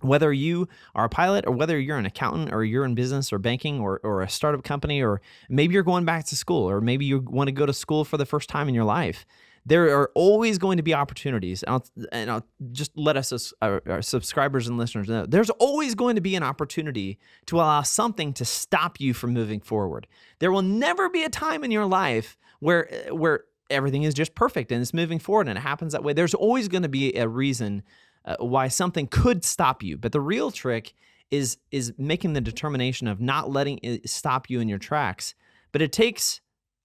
whether 0.00 0.32
you 0.32 0.68
are 0.94 1.04
a 1.04 1.08
pilot 1.08 1.46
or 1.46 1.52
whether 1.52 1.78
you're 1.78 1.98
an 1.98 2.06
accountant 2.06 2.52
or 2.52 2.64
you're 2.64 2.84
in 2.84 2.94
business 2.94 3.32
or 3.32 3.38
banking 3.38 3.80
or, 3.80 4.00
or 4.02 4.22
a 4.22 4.28
startup 4.28 4.62
company 4.64 5.02
or 5.02 5.20
maybe 5.48 5.74
you're 5.74 5.82
going 5.82 6.04
back 6.04 6.24
to 6.26 6.36
school 6.36 6.68
or 6.68 6.80
maybe 6.80 7.04
you 7.04 7.20
want 7.20 7.48
to 7.48 7.52
go 7.52 7.66
to 7.66 7.72
school 7.72 8.04
for 8.04 8.16
the 8.16 8.26
first 8.26 8.48
time 8.48 8.68
in 8.68 8.74
your 8.74 8.84
life 8.84 9.24
there 9.66 9.96
are 9.96 10.10
always 10.14 10.58
going 10.58 10.78
to 10.78 10.82
be 10.82 10.94
opportunities. 10.94 11.62
And 11.62 11.74
I'll, 11.74 11.86
and 12.12 12.30
I'll 12.30 12.46
just 12.72 12.96
let 12.96 13.16
us, 13.16 13.52
our, 13.60 13.82
our, 13.86 14.02
subscribers 14.02 14.68
and 14.68 14.78
listeners 14.78 15.08
know, 15.08 15.26
there's 15.26 15.50
always 15.50 15.94
going 15.94 16.14
to 16.14 16.20
be 16.20 16.34
an 16.34 16.42
opportunity 16.42 17.18
to 17.46 17.56
allow 17.56 17.82
something 17.82 18.32
to 18.34 18.44
stop 18.44 19.00
you 19.00 19.12
from 19.12 19.32
moving 19.32 19.60
forward. 19.60 20.06
There 20.38 20.50
will 20.50 20.62
never 20.62 21.08
be 21.08 21.24
a 21.24 21.28
time 21.28 21.62
in 21.62 21.70
your 21.70 21.86
life 21.86 22.38
where, 22.60 22.88
where 23.10 23.44
everything 23.68 24.02
is 24.02 24.14
just 24.14 24.34
perfect 24.34 24.72
and 24.72 24.80
it's 24.80 24.94
moving 24.94 25.18
forward 25.18 25.48
and 25.48 25.58
it 25.58 25.60
happens 25.60 25.92
that 25.92 26.02
way. 26.02 26.12
There's 26.12 26.34
always 26.34 26.68
going 26.68 26.82
to 26.82 26.88
be 26.88 27.14
a 27.16 27.28
reason 27.28 27.82
uh, 28.24 28.36
why 28.38 28.68
something 28.68 29.06
could 29.06 29.44
stop 29.44 29.82
you. 29.82 29.96
But 29.96 30.12
the 30.12 30.20
real 30.20 30.50
trick 30.50 30.94
is 31.30 31.58
is 31.70 31.92
making 31.96 32.32
the 32.32 32.40
determination 32.40 33.06
of 33.06 33.20
not 33.20 33.50
letting 33.50 33.78
it 33.82 34.08
stop 34.08 34.50
you 34.50 34.60
in 34.60 34.68
your 34.68 34.78
tracks. 34.78 35.34
But 35.72 35.82
it 35.82 35.92
takes 35.92 36.40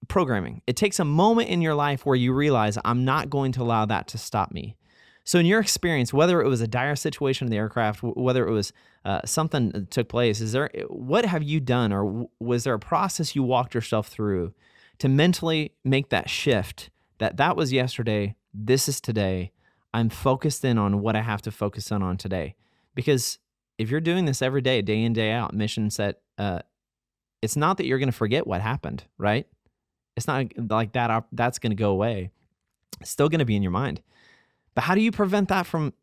programming. 0.07 0.61
It 0.67 0.75
takes 0.75 0.99
a 0.99 1.05
moment 1.05 1.49
in 1.49 1.61
your 1.61 1.75
life 1.75 2.05
where 2.05 2.15
you 2.15 2.33
realize 2.33 2.77
I'm 2.85 3.05
not 3.05 3.29
going 3.29 3.51
to 3.53 3.61
allow 3.61 3.85
that 3.85 4.07
to 4.09 4.17
stop 4.17 4.51
me. 4.51 4.75
So, 5.23 5.39
in 5.39 5.47
your 5.47 5.59
experience, 5.59 6.13
whether 6.13 6.39
it 6.41 6.47
was 6.47 6.61
a 6.61 6.67
dire 6.67 6.95
situation 6.95 7.47
in 7.47 7.51
the 7.51 7.57
aircraft, 7.57 8.03
whether 8.03 8.47
it 8.47 8.51
was 8.51 8.71
uh, 9.03 9.21
something 9.25 9.69
that 9.71 9.89
took 9.89 10.07
place, 10.07 10.39
is 10.39 10.51
there 10.51 10.69
what 10.87 11.25
have 11.25 11.41
you 11.41 11.59
done, 11.59 11.91
or 11.91 12.27
was 12.39 12.63
there 12.63 12.75
a 12.75 12.79
process 12.79 13.35
you 13.35 13.41
walked 13.41 13.73
yourself 13.73 14.07
through 14.07 14.53
to 14.99 15.09
mentally 15.09 15.73
make 15.83 16.09
that 16.09 16.29
shift? 16.29 16.91
That 17.17 17.37
that 17.37 17.57
was 17.57 17.73
yesterday. 17.73 18.35
This 18.53 18.87
is 18.87 19.01
today. 19.01 19.51
I'm 19.95 20.09
focused 20.09 20.65
in 20.65 20.77
on 20.77 20.99
what 20.99 21.15
I 21.15 21.21
have 21.21 21.41
to 21.43 21.51
focus 21.51 21.89
on 21.89 22.03
on 22.03 22.17
today. 22.17 22.55
Because 22.95 23.39
if 23.77 23.89
you're 23.89 24.01
doing 24.01 24.25
this 24.25 24.41
every 24.41 24.59
day, 24.59 24.81
day 24.81 25.01
in, 25.01 25.13
day 25.13 25.31
out, 25.31 25.53
mission 25.53 25.89
set, 25.89 26.19
uh, 26.37 26.59
it's 27.41 27.55
not 27.55 27.77
that 27.77 27.85
you're 27.85 27.97
going 27.97 28.09
to 28.09 28.17
forget 28.17 28.45
what 28.45 28.59
happened, 28.59 29.05
right? 29.17 29.47
It's 30.17 30.27
not 30.27 30.47
like 30.69 30.91
that, 30.93 31.23
that's 31.31 31.59
going 31.59 31.71
to 31.71 31.77
go 31.77 31.91
away. 31.91 32.31
It's 32.99 33.09
still 33.09 33.29
going 33.29 33.39
to 33.39 33.45
be 33.45 33.55
in 33.55 33.63
your 33.63 33.71
mind. 33.71 34.01
But 34.73 34.83
how 34.83 34.95
do 34.95 35.01
you 35.01 35.13
prevent 35.13 35.47
that 35.47 35.65
from 35.65 35.93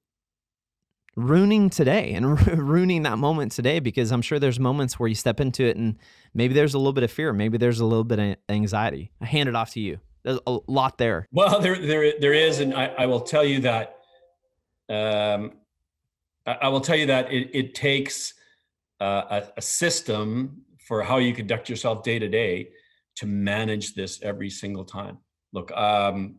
ruining 1.15 1.69
today 1.69 2.15
and 2.15 2.47
ruining 2.59 3.03
that 3.03 3.19
moment 3.19 3.53
today? 3.53 3.79
Because 3.79 4.11
I'm 4.11 4.23
sure 4.23 4.39
there's 4.39 4.59
moments 4.59 4.99
where 4.99 5.11
you 5.11 5.15
step 5.15 5.39
into 5.39 5.65
it 5.65 5.77
and 5.77 5.99
maybe 6.33 6.55
there's 6.55 6.73
a 6.73 6.79
little 6.79 6.95
bit 6.95 7.05
of 7.05 7.11
fear, 7.11 7.35
maybe 7.35 7.59
there's 7.59 7.81
a 7.81 7.85
little 7.85 8.05
bit 8.05 8.19
of 8.19 8.37
anxiety. 8.49 9.11
I 9.21 9.27
hand 9.27 9.51
it 9.51 9.55
off 9.55 9.73
to 9.73 9.81
you. 9.81 10.01
There's 10.25 10.39
a 10.47 10.59
lot 10.69 10.99
there. 10.99 11.29
Well, 11.33 11.61
there, 11.61 11.79
there, 11.79 12.13
there 12.21 12.33
is, 12.33 12.61
and 12.61 12.75
I, 12.75 12.87
I 12.87 13.07
will 13.07 13.21
tell 13.21 13.45
you 13.45 13.61
that. 13.61 13.97
Um, 14.89 15.53
I 16.47 16.69
will 16.69 16.81
tell 16.81 16.97
you 16.97 17.07
that 17.07 17.33
it, 17.33 17.51
it 17.55 17.75
takes 17.75 18.35
uh, 19.01 19.23
a, 19.31 19.43
a 19.59 19.63
system 19.63 20.63
for 20.79 21.03
how 21.03 21.19
you 21.19 21.33
conduct 21.33 21.69
yourself 21.69 22.03
day 22.03 22.19
to 22.19 22.29
day 22.29 22.71
to 23.17 23.27
manage 23.27 23.95
this 23.95 24.21
every 24.23 24.51
single 24.51 24.85
time. 24.85 25.19
Look, 25.53 25.71
um, 25.73 26.37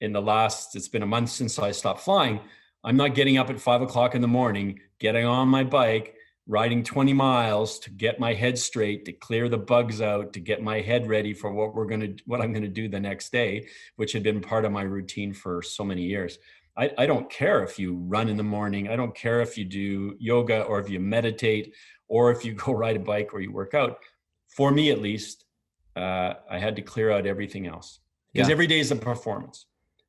in 0.00 0.12
the 0.12 0.22
last, 0.22 0.76
it's 0.76 0.88
been 0.88 1.02
a 1.02 1.06
month 1.06 1.30
since 1.30 1.58
I 1.58 1.70
stopped 1.70 2.00
flying. 2.00 2.40
I'm 2.82 2.96
not 2.96 3.14
getting 3.14 3.38
up 3.38 3.50
at 3.50 3.60
five 3.60 3.82
o'clock 3.82 4.14
in 4.14 4.20
the 4.20 4.28
morning, 4.28 4.80
getting 4.98 5.24
on 5.24 5.48
my 5.48 5.64
bike, 5.64 6.13
riding 6.46 6.82
20 6.82 7.12
miles 7.12 7.78
to 7.78 7.90
get 7.90 8.20
my 8.20 8.34
head 8.34 8.58
straight, 8.58 9.04
to 9.06 9.12
clear 9.12 9.48
the 9.48 9.58
bugs 9.58 10.02
out, 10.02 10.32
to 10.34 10.40
get 10.40 10.62
my 10.62 10.80
head 10.80 11.06
ready 11.06 11.32
for 11.32 11.52
what 11.52 11.74
we're 11.74 11.86
going 11.86 12.00
to, 12.00 12.22
what 12.26 12.40
I'm 12.40 12.52
going 12.52 12.64
to 12.64 12.68
do 12.68 12.88
the 12.88 13.00
next 13.00 13.32
day, 13.32 13.66
which 13.96 14.12
had 14.12 14.22
been 14.22 14.40
part 14.40 14.64
of 14.64 14.72
my 14.72 14.82
routine 14.82 15.32
for 15.32 15.62
so 15.62 15.84
many 15.84 16.02
years. 16.02 16.38
I, 16.76 16.90
I 16.98 17.06
don't 17.06 17.30
care 17.30 17.62
if 17.62 17.78
you 17.78 17.94
run 17.94 18.28
in 18.28 18.36
the 18.36 18.42
morning. 18.42 18.88
I 18.88 18.96
don't 18.96 19.14
care 19.14 19.40
if 19.40 19.56
you 19.56 19.64
do 19.64 20.16
yoga 20.18 20.62
or 20.62 20.80
if 20.80 20.90
you 20.90 21.00
meditate 21.00 21.74
or 22.08 22.30
if 22.30 22.44
you 22.44 22.52
go 22.64 22.72
ride 22.72 22.96
a 22.96 23.00
bike 23.00 23.32
or 23.32 23.40
you 23.40 23.52
work 23.52 23.74
out. 23.74 23.98
For 24.48 24.70
me, 24.70 24.90
at 24.90 25.00
least, 25.00 25.44
uh, 25.96 26.34
I 26.50 26.58
had 26.58 26.76
to 26.76 26.82
clear 26.82 27.10
out 27.10 27.26
everything 27.26 27.66
else 27.66 28.00
because 28.32 28.48
yeah. 28.48 28.52
every 28.52 28.66
day 28.66 28.80
is 28.80 28.90
a 28.90 28.96
performance. 28.96 29.66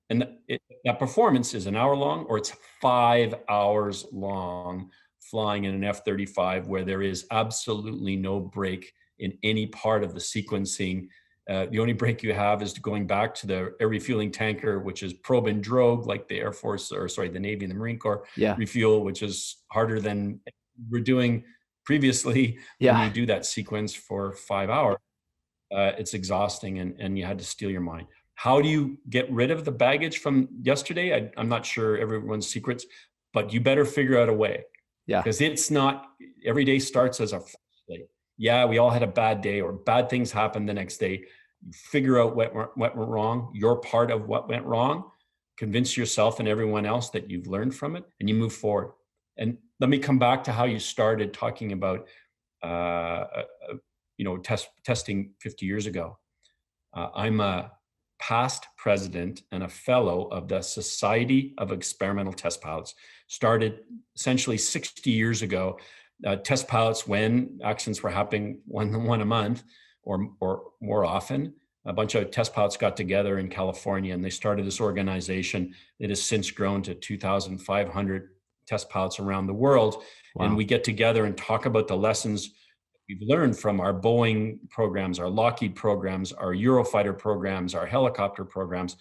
And 0.09 0.27
it, 0.47 0.61
that 0.83 0.99
performance 0.99 1.53
is 1.53 1.65
an 1.65 1.75
hour 1.75 1.95
long 1.95 2.25
or 2.25 2.37
it's 2.37 2.53
five 2.79 3.33
hours 3.49 4.05
long 4.11 4.91
flying 5.29 5.65
in 5.65 5.73
an 5.73 5.83
F 5.83 6.03
35 6.05 6.67
where 6.67 6.83
there 6.83 7.01
is 7.01 7.25
absolutely 7.31 8.15
no 8.15 8.39
break 8.39 8.93
in 9.19 9.37
any 9.43 9.67
part 9.67 10.03
of 10.03 10.13
the 10.13 10.19
sequencing. 10.19 11.07
Uh, 11.49 11.67
the 11.69 11.79
only 11.79 11.93
break 11.93 12.23
you 12.23 12.33
have 12.33 12.61
is 12.61 12.73
going 12.73 13.05
back 13.05 13.33
to 13.35 13.47
the 13.47 13.73
air 13.79 13.87
refueling 13.87 14.31
tanker, 14.31 14.79
which 14.79 15.03
is 15.03 15.13
probe 15.13 15.47
and 15.47 15.63
drogue, 15.63 16.07
like 16.07 16.27
the 16.27 16.39
Air 16.39 16.51
Force 16.51 16.91
or 16.91 17.07
sorry, 17.07 17.29
the 17.29 17.39
Navy 17.39 17.65
and 17.65 17.71
the 17.71 17.77
Marine 17.77 17.99
Corps 17.99 18.25
yeah. 18.35 18.55
refuel, 18.57 19.03
which 19.03 19.21
is 19.21 19.57
harder 19.71 19.99
than 19.99 20.39
we're 20.89 21.01
doing 21.01 21.43
previously. 21.85 22.57
Yeah. 22.79 22.99
When 22.99 23.07
you 23.07 23.13
do 23.13 23.25
that 23.27 23.45
sequence 23.45 23.93
for 23.95 24.33
five 24.33 24.69
hours, 24.69 24.97
uh, 25.73 25.91
it's 25.97 26.13
exhausting 26.13 26.79
and, 26.79 26.95
and 26.99 27.17
you 27.17 27.25
had 27.25 27.39
to 27.39 27.45
steel 27.45 27.69
your 27.69 27.81
mind. 27.81 28.07
How 28.35 28.61
do 28.61 28.67
you 28.67 28.97
get 29.09 29.31
rid 29.31 29.49
of 29.49 29.63
the 29.63 29.71
baggage 29.71 30.17
from 30.17 30.49
yesterday? 30.61 31.15
I, 31.15 31.31
I'm 31.37 31.47
not 31.47 31.65
sure 31.65 31.97
everyone's 31.97 32.47
secrets, 32.47 32.85
but 33.33 33.53
you 33.53 33.61
better 33.61 33.85
figure 33.85 34.19
out 34.19 34.29
a 34.29 34.33
way. 34.33 34.65
Yeah. 35.07 35.21
Because 35.21 35.41
it's 35.41 35.69
not 35.69 36.07
every 36.45 36.65
day 36.65 36.79
starts 36.79 37.19
as 37.19 37.33
a 37.33 37.41
day. 37.87 38.05
Yeah, 38.37 38.65
we 38.65 38.77
all 38.77 38.89
had 38.89 39.03
a 39.03 39.07
bad 39.07 39.41
day 39.41 39.61
or 39.61 39.71
bad 39.71 40.09
things 40.09 40.31
happened 40.31 40.67
the 40.67 40.73
next 40.73 40.97
day. 40.97 41.23
You 41.65 41.71
figure 41.73 42.19
out 42.19 42.35
what, 42.35 42.55
what 42.55 42.77
went 42.77 42.95
wrong. 42.95 43.51
You're 43.53 43.77
part 43.77 44.11
of 44.11 44.27
what 44.27 44.49
went 44.49 44.65
wrong. 44.65 45.11
Convince 45.57 45.95
yourself 45.95 46.39
and 46.39 46.47
everyone 46.47 46.85
else 46.85 47.09
that 47.11 47.29
you've 47.29 47.47
learned 47.47 47.75
from 47.75 47.95
it 47.95 48.03
and 48.19 48.27
you 48.27 48.35
move 48.35 48.53
forward. 48.53 48.91
And 49.37 49.57
let 49.79 49.89
me 49.89 49.99
come 49.99 50.19
back 50.19 50.43
to 50.45 50.51
how 50.51 50.65
you 50.65 50.79
started 50.79 51.33
talking 51.33 51.71
about, 51.71 52.07
uh, 52.63 52.65
uh, 52.65 53.43
uh 53.69 53.73
you 54.17 54.25
know, 54.25 54.37
test, 54.37 54.69
testing 54.83 55.31
50 55.41 55.65
years 55.65 55.85
ago. 55.87 56.17
Uh, 56.93 57.09
I'm 57.13 57.41
a 57.41 57.71
past 58.19 58.67
president 58.77 59.43
and 59.51 59.63
a 59.63 59.67
fellow 59.67 60.27
of 60.31 60.47
the 60.47 60.61
Society 60.61 61.53
of 61.57 61.71
Experimental 61.71 62.33
Test 62.33 62.61
Pilots. 62.61 62.95
Started 63.27 63.79
essentially 64.15 64.57
60 64.57 65.09
years 65.11 65.41
ago. 65.41 65.79
Uh, 66.25 66.37
test 66.37 66.67
pilots, 66.67 67.07
when 67.07 67.59
accidents 67.63 68.01
were 68.01 68.09
happening 68.09 68.61
one, 68.65 69.03
one 69.05 69.21
a 69.21 69.25
month 69.25 69.63
or, 70.03 70.29
or 70.39 70.63
more 70.81 71.05
often, 71.05 71.53
a 71.85 71.93
bunch 71.93 72.15
of 72.15 72.31
test 72.31 72.53
pilots 72.53 72.77
got 72.77 72.97
together 72.97 73.37
in 73.37 73.47
California 73.47 74.13
and 74.13 74.23
they 74.23 74.29
started 74.29 74.65
this 74.65 74.81
organization. 74.81 75.73
It 75.99 76.09
has 76.09 76.21
since 76.21 76.49
grown 76.49 76.81
to 76.83 76.95
2,500 76.95 78.29
test 78.65 78.89
pilots 78.89 79.19
around 79.19 79.47
the 79.47 79.53
world. 79.53 80.03
Wow. 80.35 80.45
And 80.45 80.57
we 80.57 80.65
get 80.65 80.83
together 80.83 81.25
and 81.25 81.37
talk 81.37 81.65
about 81.65 81.87
the 81.87 81.95
lessons 81.95 82.51
we've 83.07 83.21
learned 83.21 83.57
from 83.57 83.79
our 83.79 83.93
Boeing 83.93 84.57
programs, 84.69 85.19
our 85.19 85.29
Lockheed 85.29 85.75
programs, 85.75 86.31
our 86.31 86.53
Eurofighter 86.53 87.17
programs, 87.17 87.75
our 87.75 87.85
helicopter 87.85 88.43
programs. 88.43 88.97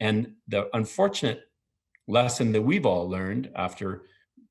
And 0.00 0.34
the 0.48 0.68
unfortunate 0.76 1.42
lesson 2.06 2.52
that 2.52 2.62
we've 2.62 2.86
all 2.86 3.08
learned 3.08 3.50
after 3.56 4.02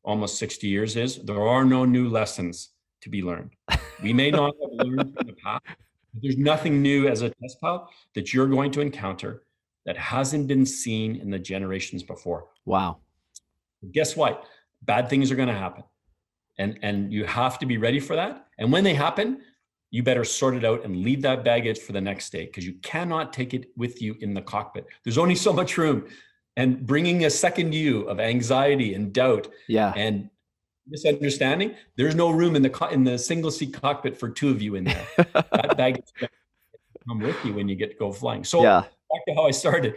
almost 0.04 0.38
60 0.40 0.68
years 0.68 0.96
is 0.96 1.18
there 1.18 1.46
are 1.46 1.66
no 1.66 1.86
new 1.86 2.10
lessons 2.10 2.70
to 3.02 3.10
be 3.10 3.22
learned. 3.22 3.54
We 4.02 4.14
may 4.14 4.32
not 4.32 4.54
have 4.62 4.88
learned 4.88 5.16
from 5.16 5.28
the 5.28 5.34
past, 5.34 5.64
but 5.66 6.22
there's 6.22 6.38
nothing 6.38 6.82
new 6.82 7.08
as 7.08 7.22
a 7.22 7.30
test 7.42 7.60
pilot 7.62 7.88
that 8.16 8.34
you're 8.34 8.48
going 8.48 8.72
to 8.72 8.82
encounter 8.82 9.44
that 9.86 9.98
hasn't 9.98 10.48
been 10.48 10.66
seen 10.66 11.16
in 11.16 11.30
the 11.30 11.40
generations 11.40 12.04
before. 12.04 12.48
Wow. 12.66 12.98
Guess 13.92 14.16
what? 14.16 14.46
Bad 14.82 15.10
things 15.10 15.32
are 15.32 15.36
going 15.36 15.48
to 15.48 15.54
happen 15.54 15.84
and 16.58 16.80
and 16.82 17.12
you 17.14 17.26
have 17.26 17.60
to 17.60 17.66
be 17.66 17.78
ready 17.78 18.00
for 18.00 18.16
that. 18.16 18.48
And 18.58 18.72
when 18.72 18.84
they 18.84 18.94
happen 18.94 19.42
you 19.92 20.04
better 20.04 20.24
sort 20.24 20.56
it 20.56 20.66
out 20.66 20.84
and 20.84 20.98
leave 20.98 21.22
that 21.22 21.44
baggage 21.44 21.80
for 21.80 21.94
the 21.94 22.02
next 22.02 22.30
day 22.32 22.46
because 22.46 22.66
you 22.66 22.74
cannot 22.84 23.32
take 23.32 23.54
it 23.54 23.70
with 23.78 24.02
you 24.02 24.18
in 24.20 24.34
the 24.34 24.42
cockpit. 24.42 24.86
There's 25.04 25.18
only 25.18 25.36
so 25.36 25.54
much 25.54 25.78
room. 25.78 26.08
And 26.58 26.86
bringing 26.86 27.26
a 27.26 27.30
second 27.30 27.74
you 27.74 28.02
of 28.02 28.20
anxiety 28.20 28.96
and 28.96 29.14
doubt 29.14 29.48
yeah. 29.68 29.94
and 29.96 30.30
misunderstanding 30.90 31.76
there's 31.98 32.16
no 32.16 32.32
room 32.32 32.56
in 32.56 32.62
the 32.62 32.70
co- 32.70 32.88
in 32.88 33.04
the 33.04 33.18
single 33.18 33.52
seat 33.52 33.74
cockpit 33.74 34.18
for 34.18 34.30
two 34.30 34.50
of 34.50 34.62
you 34.62 34.76
in 34.76 34.86
there. 34.86 35.08
That 35.18 35.76
baggage 35.78 36.06
come 37.08 37.20
with 37.20 37.38
you 37.46 37.54
when 37.54 37.68
you 37.68 37.76
get 37.76 37.92
to 37.92 37.98
go 37.98 38.12
flying. 38.12 38.44
So 38.44 38.64
yeah. 38.64 38.82
back 38.82 39.26
to 39.28 39.36
how 39.36 39.46
i 39.46 39.52
started. 39.52 39.96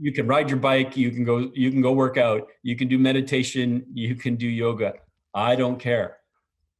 You 0.00 0.12
can 0.12 0.26
ride 0.26 0.48
your 0.48 0.58
bike 0.58 0.96
you 0.96 1.10
can 1.10 1.24
go 1.24 1.50
you 1.54 1.70
can 1.70 1.82
go 1.82 1.92
work 1.92 2.16
out 2.16 2.48
you 2.62 2.74
can 2.74 2.88
do 2.88 2.98
meditation 2.98 3.84
you 3.92 4.14
can 4.14 4.34
do 4.34 4.48
yoga 4.48 4.94
I 5.34 5.56
don't 5.56 5.78
care. 5.78 6.18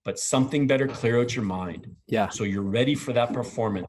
But 0.05 0.19
something 0.19 0.67
better 0.67 0.87
clear 0.87 1.21
out 1.21 1.35
your 1.35 1.45
mind. 1.45 1.95
Yeah. 2.07 2.29
So 2.29 2.45
you're 2.45 2.63
ready 2.63 2.95
for 2.95 3.13
that 3.15 3.33
performance 3.33 3.87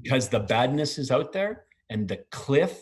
because 0.00 0.28
the 0.28 0.40
badness 0.40 0.96
is 0.96 1.10
out 1.10 1.32
there 1.32 1.64
and 1.90 2.08
the 2.08 2.18
cliff 2.30 2.80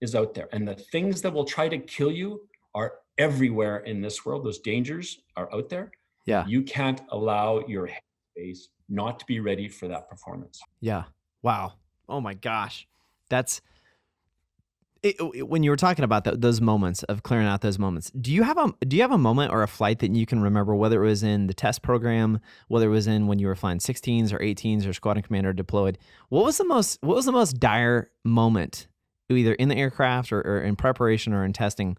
is 0.00 0.14
out 0.14 0.34
there. 0.34 0.48
And 0.52 0.66
the 0.66 0.74
things 0.74 1.22
that 1.22 1.32
will 1.32 1.44
try 1.44 1.68
to 1.68 1.78
kill 1.78 2.10
you 2.10 2.48
are 2.74 2.94
everywhere 3.18 3.78
in 3.78 4.00
this 4.00 4.24
world. 4.24 4.44
Those 4.44 4.58
dangers 4.58 5.20
are 5.36 5.52
out 5.54 5.68
there. 5.68 5.92
Yeah. 6.26 6.44
You 6.46 6.62
can't 6.62 7.00
allow 7.10 7.64
your 7.66 7.88
space 8.32 8.68
not 8.88 9.18
to 9.20 9.26
be 9.26 9.40
ready 9.40 9.68
for 9.68 9.88
that 9.88 10.08
performance. 10.08 10.60
Yeah. 10.80 11.04
Wow. 11.42 11.74
Oh 12.08 12.20
my 12.20 12.34
gosh. 12.34 12.86
That's 13.28 13.60
it, 15.02 15.16
it, 15.34 15.48
when 15.48 15.62
you 15.62 15.70
were 15.70 15.76
talking 15.76 16.04
about 16.04 16.40
those 16.40 16.60
moments 16.60 17.02
of 17.04 17.22
clearing 17.22 17.46
out 17.46 17.60
those 17.60 17.78
moments, 17.78 18.10
do 18.10 18.32
you 18.32 18.42
have 18.42 18.58
a 18.58 18.72
do 18.84 18.96
you 18.96 19.02
have 19.02 19.12
a 19.12 19.18
moment 19.18 19.52
or 19.52 19.62
a 19.62 19.68
flight 19.68 20.00
that 20.00 20.14
you 20.14 20.26
can 20.26 20.40
remember, 20.40 20.74
whether 20.74 21.02
it 21.04 21.06
was 21.06 21.22
in 21.22 21.46
the 21.46 21.54
test 21.54 21.82
program, 21.82 22.40
whether 22.68 22.86
it 22.86 22.90
was 22.90 23.06
in 23.06 23.26
when 23.26 23.38
you 23.38 23.46
were 23.46 23.54
flying 23.54 23.78
16s 23.78 24.32
or 24.32 24.38
18s 24.38 24.88
or 24.88 24.92
squadron 24.92 25.22
commander 25.22 25.52
deployed? 25.52 25.98
What 26.28 26.44
was 26.44 26.58
the 26.58 26.64
most 26.64 26.98
what 27.02 27.14
was 27.14 27.26
the 27.26 27.32
most 27.32 27.60
dire 27.60 28.10
moment, 28.24 28.88
either 29.28 29.54
in 29.54 29.68
the 29.68 29.76
aircraft 29.76 30.32
or, 30.32 30.40
or 30.40 30.62
in 30.62 30.74
preparation 30.76 31.32
or 31.32 31.44
in 31.44 31.52
testing? 31.52 31.96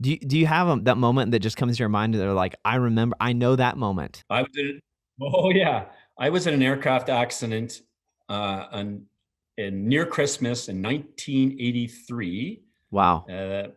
Do 0.00 0.10
you, 0.10 0.18
do 0.18 0.38
you 0.38 0.46
have 0.46 0.68
a, 0.68 0.80
that 0.82 0.96
moment 0.96 1.30
that 1.30 1.40
just 1.40 1.56
comes 1.56 1.76
to 1.76 1.80
your 1.80 1.88
mind 1.88 2.14
that 2.14 2.26
are 2.26 2.32
like, 2.32 2.56
I 2.64 2.76
remember, 2.76 3.14
I 3.20 3.34
know 3.34 3.54
that 3.56 3.76
moment? 3.76 4.24
I 4.30 4.42
was 4.42 4.50
in, 4.56 4.80
oh 5.22 5.50
yeah, 5.50 5.84
I 6.18 6.30
was 6.30 6.46
in 6.46 6.54
an 6.54 6.62
aircraft 6.62 7.08
accident 7.08 7.82
uh, 8.28 8.66
on 8.72 9.06
in 9.58 9.88
near 9.88 10.06
Christmas 10.06 10.68
in 10.68 10.82
1983. 10.82 12.62
Wow. 12.90 13.24
Uh, 13.28 13.68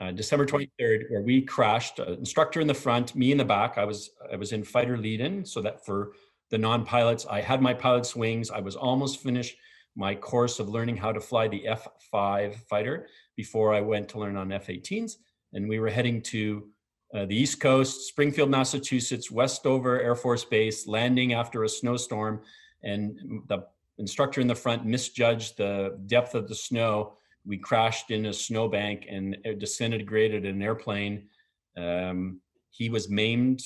uh, 0.00 0.10
December 0.12 0.46
23rd, 0.46 1.10
where 1.10 1.22
we 1.22 1.42
crashed. 1.42 2.00
Uh, 2.00 2.12
instructor 2.12 2.60
in 2.60 2.66
the 2.66 2.74
front, 2.74 3.14
me 3.14 3.32
in 3.32 3.38
the 3.38 3.44
back. 3.44 3.76
I 3.76 3.84
was 3.84 4.10
I 4.32 4.36
was 4.36 4.52
in 4.52 4.64
fighter 4.64 4.96
lead-in, 4.96 5.44
so 5.44 5.60
that 5.60 5.84
for 5.84 6.12
the 6.50 6.58
non-pilots, 6.58 7.26
I 7.26 7.40
had 7.40 7.60
my 7.60 7.74
pilot's 7.74 8.16
wings. 8.16 8.50
I 8.50 8.60
was 8.60 8.76
almost 8.76 9.22
finished 9.22 9.56
my 9.96 10.14
course 10.14 10.58
of 10.58 10.68
learning 10.68 10.96
how 10.96 11.12
to 11.12 11.20
fly 11.20 11.48
the 11.48 11.66
F5 11.68 12.54
fighter 12.68 13.08
before 13.36 13.74
I 13.74 13.80
went 13.80 14.08
to 14.10 14.18
learn 14.18 14.36
on 14.36 14.52
F-18s, 14.52 15.16
and 15.52 15.68
we 15.68 15.78
were 15.78 15.90
heading 15.90 16.22
to 16.22 16.68
uh, 17.12 17.26
the 17.26 17.36
East 17.36 17.60
Coast, 17.60 18.08
Springfield, 18.08 18.50
Massachusetts, 18.50 19.30
Westover 19.30 20.00
Air 20.00 20.14
Force 20.14 20.44
Base, 20.44 20.86
landing 20.86 21.34
after 21.34 21.64
a 21.64 21.68
snowstorm, 21.68 22.40
and 22.82 23.42
the 23.48 23.66
instructor 24.00 24.40
in 24.40 24.48
the 24.48 24.54
front 24.54 24.84
misjudged 24.84 25.56
the 25.58 25.98
depth 26.06 26.34
of 26.34 26.48
the 26.48 26.54
snow 26.54 27.14
we 27.46 27.56
crashed 27.56 28.10
in 28.10 28.26
a 28.26 28.32
snowbank 28.32 29.06
and 29.08 29.36
disintegrated 29.58 30.44
an 30.44 30.62
airplane. 30.62 31.28
Um, 31.76 32.40
he 32.70 32.88
was 32.88 33.08
maimed, 33.08 33.60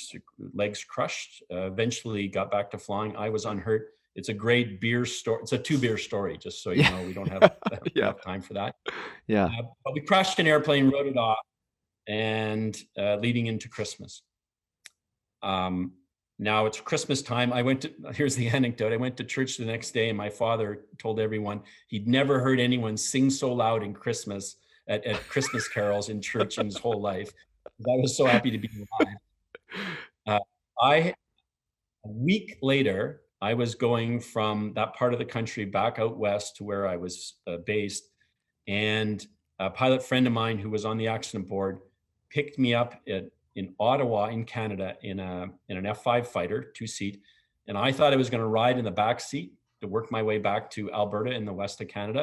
legs 0.55 0.85
crushed. 0.85 1.43
Uh, 1.53 1.67
eventually, 1.67 2.29
got 2.29 2.51
back 2.51 2.71
to 2.71 2.79
flying. 2.79 3.17
I 3.17 3.29
was 3.29 3.45
unhurt. 3.45 3.89
It's 4.15 4.29
a 4.29 4.35
great 4.35 4.81
beer 4.81 5.05
story. 5.05 5.41
It's 5.43 5.53
a 5.53 5.59
two 5.59 5.77
beer 5.77 5.99
story, 5.99 6.39
just 6.39 6.63
so 6.63 6.71
you 6.71 6.83
yeah. 6.83 6.91
know. 6.91 7.07
We 7.07 7.13
don't 7.13 7.29
have 7.29 7.57
yeah. 7.95 8.05
enough 8.05 8.23
time 8.23 8.41
for 8.41 8.55
that. 8.55 8.77
Yeah. 9.27 9.47
Uh, 9.47 9.63
but 9.85 9.93
we 9.93 10.01
crashed 10.01 10.39
an 10.39 10.47
airplane, 10.47 10.89
wrote 10.89 11.07
it 11.07 11.17
off, 11.17 11.39
and 12.07 12.77
uh, 12.97 13.17
leading 13.17 13.47
into 13.47 13.69
Christmas. 13.69 14.23
Um, 15.43 15.93
now 16.39 16.67
it's 16.67 16.81
Christmas 16.81 17.23
time. 17.23 17.53
I 17.53 17.63
went 17.63 17.83
to, 17.83 17.93
here's 18.15 18.37
the 18.37 18.49
anecdote. 18.49 18.93
I 18.93 18.97
went 18.97 19.17
to 19.19 19.25
church 19.25 19.57
the 19.57 19.65
next 19.65 19.93
day 19.93 20.09
and 20.09 20.19
my 20.19 20.31
father 20.31 20.85
told 20.99 21.21
everyone 21.21 21.63
he'd 21.89 22.09
never 22.09 22.41
heard 22.41 22.61
anyone 22.61 22.97
sing 22.97 23.31
so 23.31 23.53
loud 23.53 23.83
in 23.83 23.95
Christmas 23.95 24.57
at, 24.89 25.05
at 25.05 25.29
Christmas 25.29 25.69
carols 25.75 26.09
in 26.09 26.21
church 26.21 26.59
in 26.59 26.67
his 26.67 26.79
whole 26.79 27.01
life. 27.01 27.33
I 27.67 27.97
was 27.97 28.17
so 28.17 28.27
happy 28.27 28.51
to 28.51 28.59
be 28.59 28.69
alive. 29.01 29.15
Uh, 30.27 30.39
I, 30.81 31.15
a 32.07 32.09
week 32.09 32.57
later, 32.63 33.23
I 33.43 33.53
was 33.53 33.75
going 33.75 34.21
from 34.21 34.73
that 34.75 34.95
part 34.95 35.13
of 35.13 35.19
the 35.19 35.25
country 35.27 35.67
back 35.67 35.99
out 35.99 36.17
west 36.17 36.57
to 36.57 36.65
where 36.65 36.89
I 36.89 36.97
was 36.97 37.35
uh, 37.47 37.59
based. 37.67 38.09
And 38.67 39.27
a 39.59 39.69
pilot 39.69 40.03
friend 40.03 40.27
of 40.27 40.33
mine 40.33 40.59
who 40.59 40.71
was 40.71 40.87
on 40.87 40.97
the 40.97 41.09
accident 41.09 41.49
board 41.49 41.81
picked 42.31 42.59
me 42.59 42.73
up 42.73 42.95
at 43.07 43.25
in 43.57 43.75
Ottawa 43.79 44.27
in 44.29 44.45
Canada 44.45 44.97
in 45.03 45.21
a 45.21 45.49
in 45.69 45.77
an 45.77 45.85
F5 45.85 46.27
fighter, 46.27 46.63
two 46.75 46.87
seat, 46.87 47.21
and 47.67 47.79
I 47.79 47.93
thought 47.93 48.13
I 48.13 48.17
was 48.17 48.31
going 48.31 48.41
to 48.41 48.47
ride 48.47 48.79
in 48.79 48.85
the 48.85 48.91
back 48.91 49.21
seat 49.21 49.53
to 49.81 49.89
work 49.89 50.11
my 50.11 50.23
way 50.23 50.39
back 50.39 50.71
to 50.71 50.93
Alberta 50.93 51.33
in 51.33 51.45
the 51.45 51.53
west 51.53 51.81
of 51.81 51.89
Canada. 51.89 52.23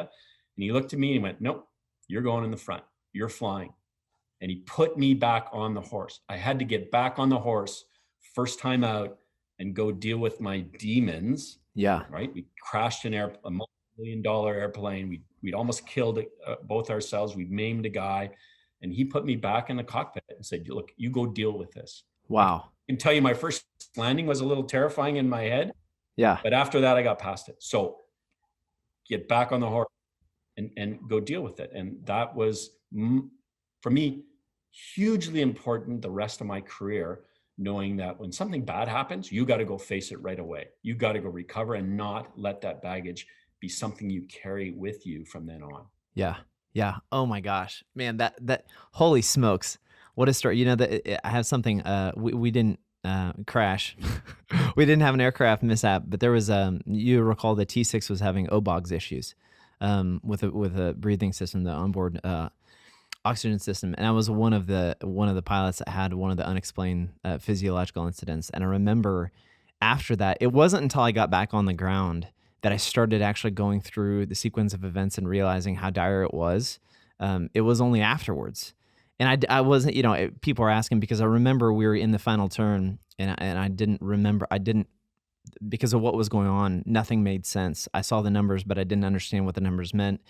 And 0.56 0.62
he 0.62 0.72
looked 0.72 0.92
at 0.92 0.98
me 0.98 1.14
and 1.14 1.22
went, 1.22 1.40
"Nope, 1.40 1.68
you're 2.08 2.22
going 2.22 2.44
in 2.44 2.50
the 2.50 2.56
front. 2.56 2.84
You're 3.12 3.28
flying." 3.28 3.72
And 4.40 4.50
he 4.50 4.58
put 4.58 4.98
me 4.98 5.14
back 5.14 5.48
on 5.52 5.72
the 5.72 5.80
horse. 5.80 6.20
I 6.28 6.36
had 6.36 6.58
to 6.58 6.64
get 6.64 6.90
back 6.90 7.18
on 7.18 7.28
the 7.28 7.38
horse 7.38 7.84
first 8.34 8.58
time 8.58 8.82
out 8.84 9.18
and 9.58 9.74
go 9.74 9.92
deal 9.92 10.18
with 10.18 10.40
my 10.40 10.60
demons. 10.78 11.58
Yeah. 11.74 12.02
Right. 12.10 12.32
We 12.34 12.46
crashed 12.60 13.04
an 13.04 13.14
air, 13.14 13.32
a 13.44 13.50
multi-million 13.50 14.22
dollar 14.22 14.54
airplane. 14.54 15.08
We 15.08 15.22
we'd 15.42 15.54
almost 15.54 15.86
killed 15.86 16.18
uh, 16.46 16.56
both 16.64 16.90
ourselves. 16.90 17.34
We 17.34 17.46
maimed 17.46 17.86
a 17.86 17.90
guy 17.90 18.30
and 18.82 18.92
he 18.92 19.04
put 19.04 19.24
me 19.24 19.36
back 19.36 19.70
in 19.70 19.76
the 19.76 19.84
cockpit 19.84 20.24
and 20.28 20.44
said, 20.44 20.68
"Look, 20.68 20.92
you 20.96 21.10
go 21.10 21.26
deal 21.26 21.56
with 21.56 21.72
this." 21.72 22.04
Wow. 22.28 22.64
I 22.66 22.92
can 22.92 22.98
tell 22.98 23.12
you, 23.12 23.22
my 23.22 23.34
first 23.34 23.64
landing 23.96 24.26
was 24.26 24.40
a 24.40 24.44
little 24.44 24.64
terrifying 24.64 25.16
in 25.16 25.28
my 25.28 25.42
head. 25.42 25.72
Yeah. 26.16 26.38
But 26.42 26.52
after 26.52 26.80
that, 26.80 26.96
I 26.96 27.02
got 27.02 27.18
past 27.18 27.48
it. 27.48 27.56
So 27.60 27.98
get 29.08 29.28
back 29.28 29.52
on 29.52 29.60
the 29.60 29.68
horse 29.68 29.88
and 30.56 30.70
and 30.76 30.98
go 31.08 31.20
deal 31.20 31.42
with 31.42 31.60
it. 31.60 31.70
And 31.74 32.04
that 32.06 32.34
was 32.34 32.70
for 33.80 33.90
me 33.90 34.24
hugely 34.72 35.42
important 35.42 36.00
the 36.00 36.10
rest 36.10 36.40
of 36.40 36.46
my 36.46 36.60
career 36.60 37.20
knowing 37.58 37.96
that 37.96 38.18
when 38.18 38.32
something 38.32 38.64
bad 38.64 38.88
happens 38.88 39.30
you 39.30 39.44
got 39.44 39.58
to 39.58 39.64
go 39.64 39.76
face 39.76 40.10
it 40.10 40.20
right 40.22 40.38
away 40.38 40.66
you 40.82 40.94
got 40.94 41.12
to 41.12 41.18
go 41.18 41.28
recover 41.28 41.74
and 41.74 41.94
not 41.94 42.32
let 42.38 42.60
that 42.62 42.80
baggage 42.80 43.26
be 43.60 43.68
something 43.68 44.08
you 44.08 44.22
carry 44.22 44.72
with 44.72 45.06
you 45.06 45.24
from 45.26 45.44
then 45.44 45.62
on 45.62 45.84
yeah 46.14 46.36
yeah. 46.72 46.96
Oh 47.10 47.26
my 47.26 47.40
gosh, 47.40 47.84
man. 47.94 48.16
That 48.18 48.34
that 48.40 48.66
holy 48.92 49.22
smokes, 49.22 49.78
what 50.14 50.28
a 50.28 50.34
story. 50.34 50.58
You 50.58 50.64
know 50.64 50.76
that 50.76 51.26
I 51.26 51.30
have 51.30 51.46
something. 51.46 51.82
Uh, 51.82 52.12
we 52.16 52.32
we 52.32 52.50
didn't 52.50 52.78
uh, 53.04 53.32
crash. 53.46 53.96
we 54.76 54.84
didn't 54.84 55.02
have 55.02 55.14
an 55.14 55.20
aircraft 55.20 55.62
mishap, 55.62 56.04
but 56.06 56.20
there 56.20 56.32
was 56.32 56.50
um. 56.50 56.80
You 56.86 57.22
recall 57.22 57.54
the 57.54 57.64
T 57.64 57.84
six 57.84 58.08
was 58.08 58.20
having 58.20 58.46
OBOGs 58.48 58.92
issues, 58.92 59.34
um, 59.80 60.20
with 60.24 60.42
a 60.42 60.50
with 60.50 60.78
a 60.78 60.94
breathing 60.94 61.32
system, 61.32 61.64
the 61.64 61.70
onboard 61.70 62.20
uh, 62.24 62.48
oxygen 63.24 63.58
system, 63.58 63.94
and 63.96 64.06
I 64.06 64.10
was 64.10 64.28
one 64.30 64.52
of 64.52 64.66
the 64.66 64.96
one 65.02 65.28
of 65.28 65.34
the 65.34 65.42
pilots 65.42 65.78
that 65.78 65.88
had 65.88 66.14
one 66.14 66.30
of 66.30 66.36
the 66.36 66.46
unexplained 66.46 67.10
uh, 67.24 67.38
physiological 67.38 68.06
incidents. 68.06 68.50
And 68.50 68.64
I 68.64 68.66
remember 68.66 69.30
after 69.80 70.16
that, 70.16 70.38
it 70.40 70.52
wasn't 70.52 70.84
until 70.84 71.02
I 71.02 71.12
got 71.12 71.30
back 71.30 71.52
on 71.52 71.66
the 71.66 71.74
ground 71.74 72.28
that 72.62 72.72
I 72.72 72.76
started 72.76 73.22
actually 73.22 73.50
going 73.50 73.80
through 73.80 74.26
the 74.26 74.34
sequence 74.34 74.72
of 74.72 74.84
events 74.84 75.18
and 75.18 75.28
realizing 75.28 75.74
how 75.76 75.90
dire 75.90 76.22
it 76.22 76.32
was. 76.32 76.78
Um, 77.20 77.50
it 77.54 77.60
was 77.60 77.80
only 77.80 78.00
afterwards. 78.00 78.74
And 79.20 79.28
I, 79.28 79.58
I 79.58 79.60
wasn't, 79.60 79.94
you 79.94 80.02
know, 80.02 80.12
it, 80.12 80.40
people 80.40 80.64
are 80.64 80.70
asking 80.70 81.00
because 81.00 81.20
I 81.20 81.26
remember 81.26 81.72
we 81.72 81.86
were 81.86 81.94
in 81.94 82.10
the 82.10 82.18
final 82.18 82.48
turn 82.48 82.98
and 83.18 83.30
I, 83.30 83.34
and 83.38 83.58
I 83.58 83.68
didn't 83.68 84.00
remember, 84.00 84.46
I 84.50 84.58
didn't, 84.58 84.88
because 85.68 85.92
of 85.92 86.00
what 86.00 86.14
was 86.14 86.28
going 86.28 86.48
on, 86.48 86.82
nothing 86.86 87.22
made 87.22 87.46
sense. 87.46 87.88
I 87.92 88.00
saw 88.00 88.22
the 88.22 88.30
numbers, 88.30 88.64
but 88.64 88.78
I 88.78 88.84
didn't 88.84 89.04
understand 89.04 89.44
what 89.44 89.54
the 89.54 89.60
numbers 89.60 89.92
meant. 89.92 90.20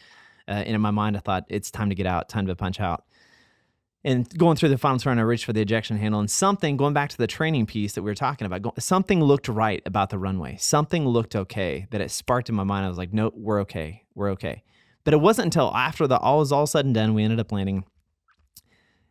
Uh, 0.49 0.53
and 0.53 0.75
in 0.75 0.81
my 0.81 0.91
mind, 0.91 1.17
I 1.17 1.21
thought 1.21 1.45
it's 1.49 1.71
time 1.71 1.91
to 1.91 1.95
get 1.95 2.07
out, 2.07 2.29
time 2.29 2.47
to 2.47 2.57
punch 2.57 2.81
out 2.81 3.05
and 4.05 4.29
going 4.37 4.57
through 4.57 4.71
the 4.71 4.79
final 4.79 4.99
turn, 4.99 5.19
I 5.19 5.23
reached 5.23 5.45
for 5.45 5.53
the 5.53 5.61
ejection 5.61 5.97
handle, 5.97 6.19
and 6.19 6.31
something 6.31 6.77
going 6.77 6.93
back 6.93 7.11
to 7.11 7.19
the 7.19 7.29
training 7.29 7.67
piece 7.67 7.93
that 7.93 8.03
we 8.03 8.11
were 8.11 8.17
talking 8.17 8.47
about, 8.47 8.83
something 8.83 9.23
looked 9.23 9.49
right 9.49 9.81
about 9.87 10.11
the 10.11 10.19
runway. 10.19 10.57
Something 10.59 11.07
looked 11.07 11.37
okay 11.37 11.87
that 11.91 12.01
it 12.01 12.11
sparked 12.11 12.49
in 12.49 12.55
my 12.55 12.65
mind. 12.65 12.85
I 12.85 12.89
was 12.89 12.99
like, 12.99 13.13
no, 13.13 13.31
we're 13.35 13.61
okay, 13.61 14.03
we're 14.15 14.31
okay. 14.31 14.65
But 15.05 15.15
it 15.15 15.21
wasn't 15.21 15.47
until 15.47 15.75
after 15.75 16.07
the 16.07 16.19
all 16.19 16.39
was 16.39 16.51
all 16.51 16.67
said 16.67 16.85
and 16.85 16.95
done, 16.95 17.15
we 17.15 17.23
ended 17.23 17.39
up 17.39 17.53
landing. 17.53 17.85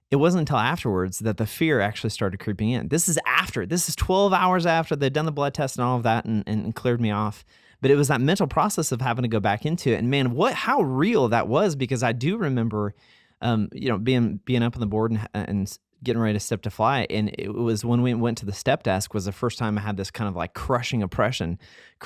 It 0.10 0.18
wasn't 0.18 0.42
until 0.42 0.58
afterwards 0.58 1.20
that 1.20 1.38
the 1.38 1.46
fear 1.46 1.80
actually 1.80 2.10
started 2.10 2.42
creeping 2.42 2.72
in. 2.72 2.90
This 2.90 3.08
is 3.08 3.18
after. 3.26 3.66
This 3.66 3.88
is 3.88 3.96
12 3.96 4.34
hours 4.34 4.66
after 4.66 4.98
they'd 4.98 5.14
done 5.14 5.26
the 5.26 5.32
blood 5.32 5.54
test 5.54 5.78
and 5.78 5.86
all 5.86 5.96
of 5.96 6.04
that 6.04 6.26
and, 6.26 6.44
and 6.46 6.76
cleared 6.76 7.00
me 7.00 7.12
off. 7.12 7.46
But 7.80 7.92
it 7.92 7.96
was 7.96 8.10
that 8.10 8.20
mental 8.20 8.46
process 8.46 8.92
of 8.92 9.00
having 9.00 9.24
to 9.24 9.30
go 9.30 9.40
back 9.40 9.66
into 9.66 9.92
it. 9.92 10.00
And 10.00 10.10
man, 10.10 10.32
what 10.32 10.54
how 10.54 10.82
real 10.82 11.30
that 11.30 11.48
was 11.48 11.78
because 11.78 12.04
I 12.04 12.12
do 12.12 12.36
remember 12.36 12.94
um, 13.42 13.70
you 13.74 13.90
know, 13.90 13.98
being 13.98 14.40
being 14.46 14.64
up 14.64 14.76
on 14.76 14.80
the 14.80 14.88
board 14.88 15.12
and, 15.12 15.28
and 15.34 15.80
getting 16.04 16.22
ready 16.22 16.34
to 16.34 16.40
step 16.40 16.62
to 16.64 16.70
fly. 16.70 17.06
And 17.10 17.30
it 17.38 17.50
was 17.50 17.86
when 17.86 18.02
we 18.02 18.14
went 18.14 18.38
to 18.40 18.46
the 18.46 18.54
step 18.54 18.84
desk 18.84 19.14
was 19.14 19.26
the 19.26 19.32
first 19.32 19.58
time 19.58 19.78
I 19.78 19.82
had 19.82 19.98
this 19.98 20.12
kind 20.12 20.28
of 20.28 20.36
like 20.36 20.54
crushing 20.54 21.04
oppression 21.04 21.60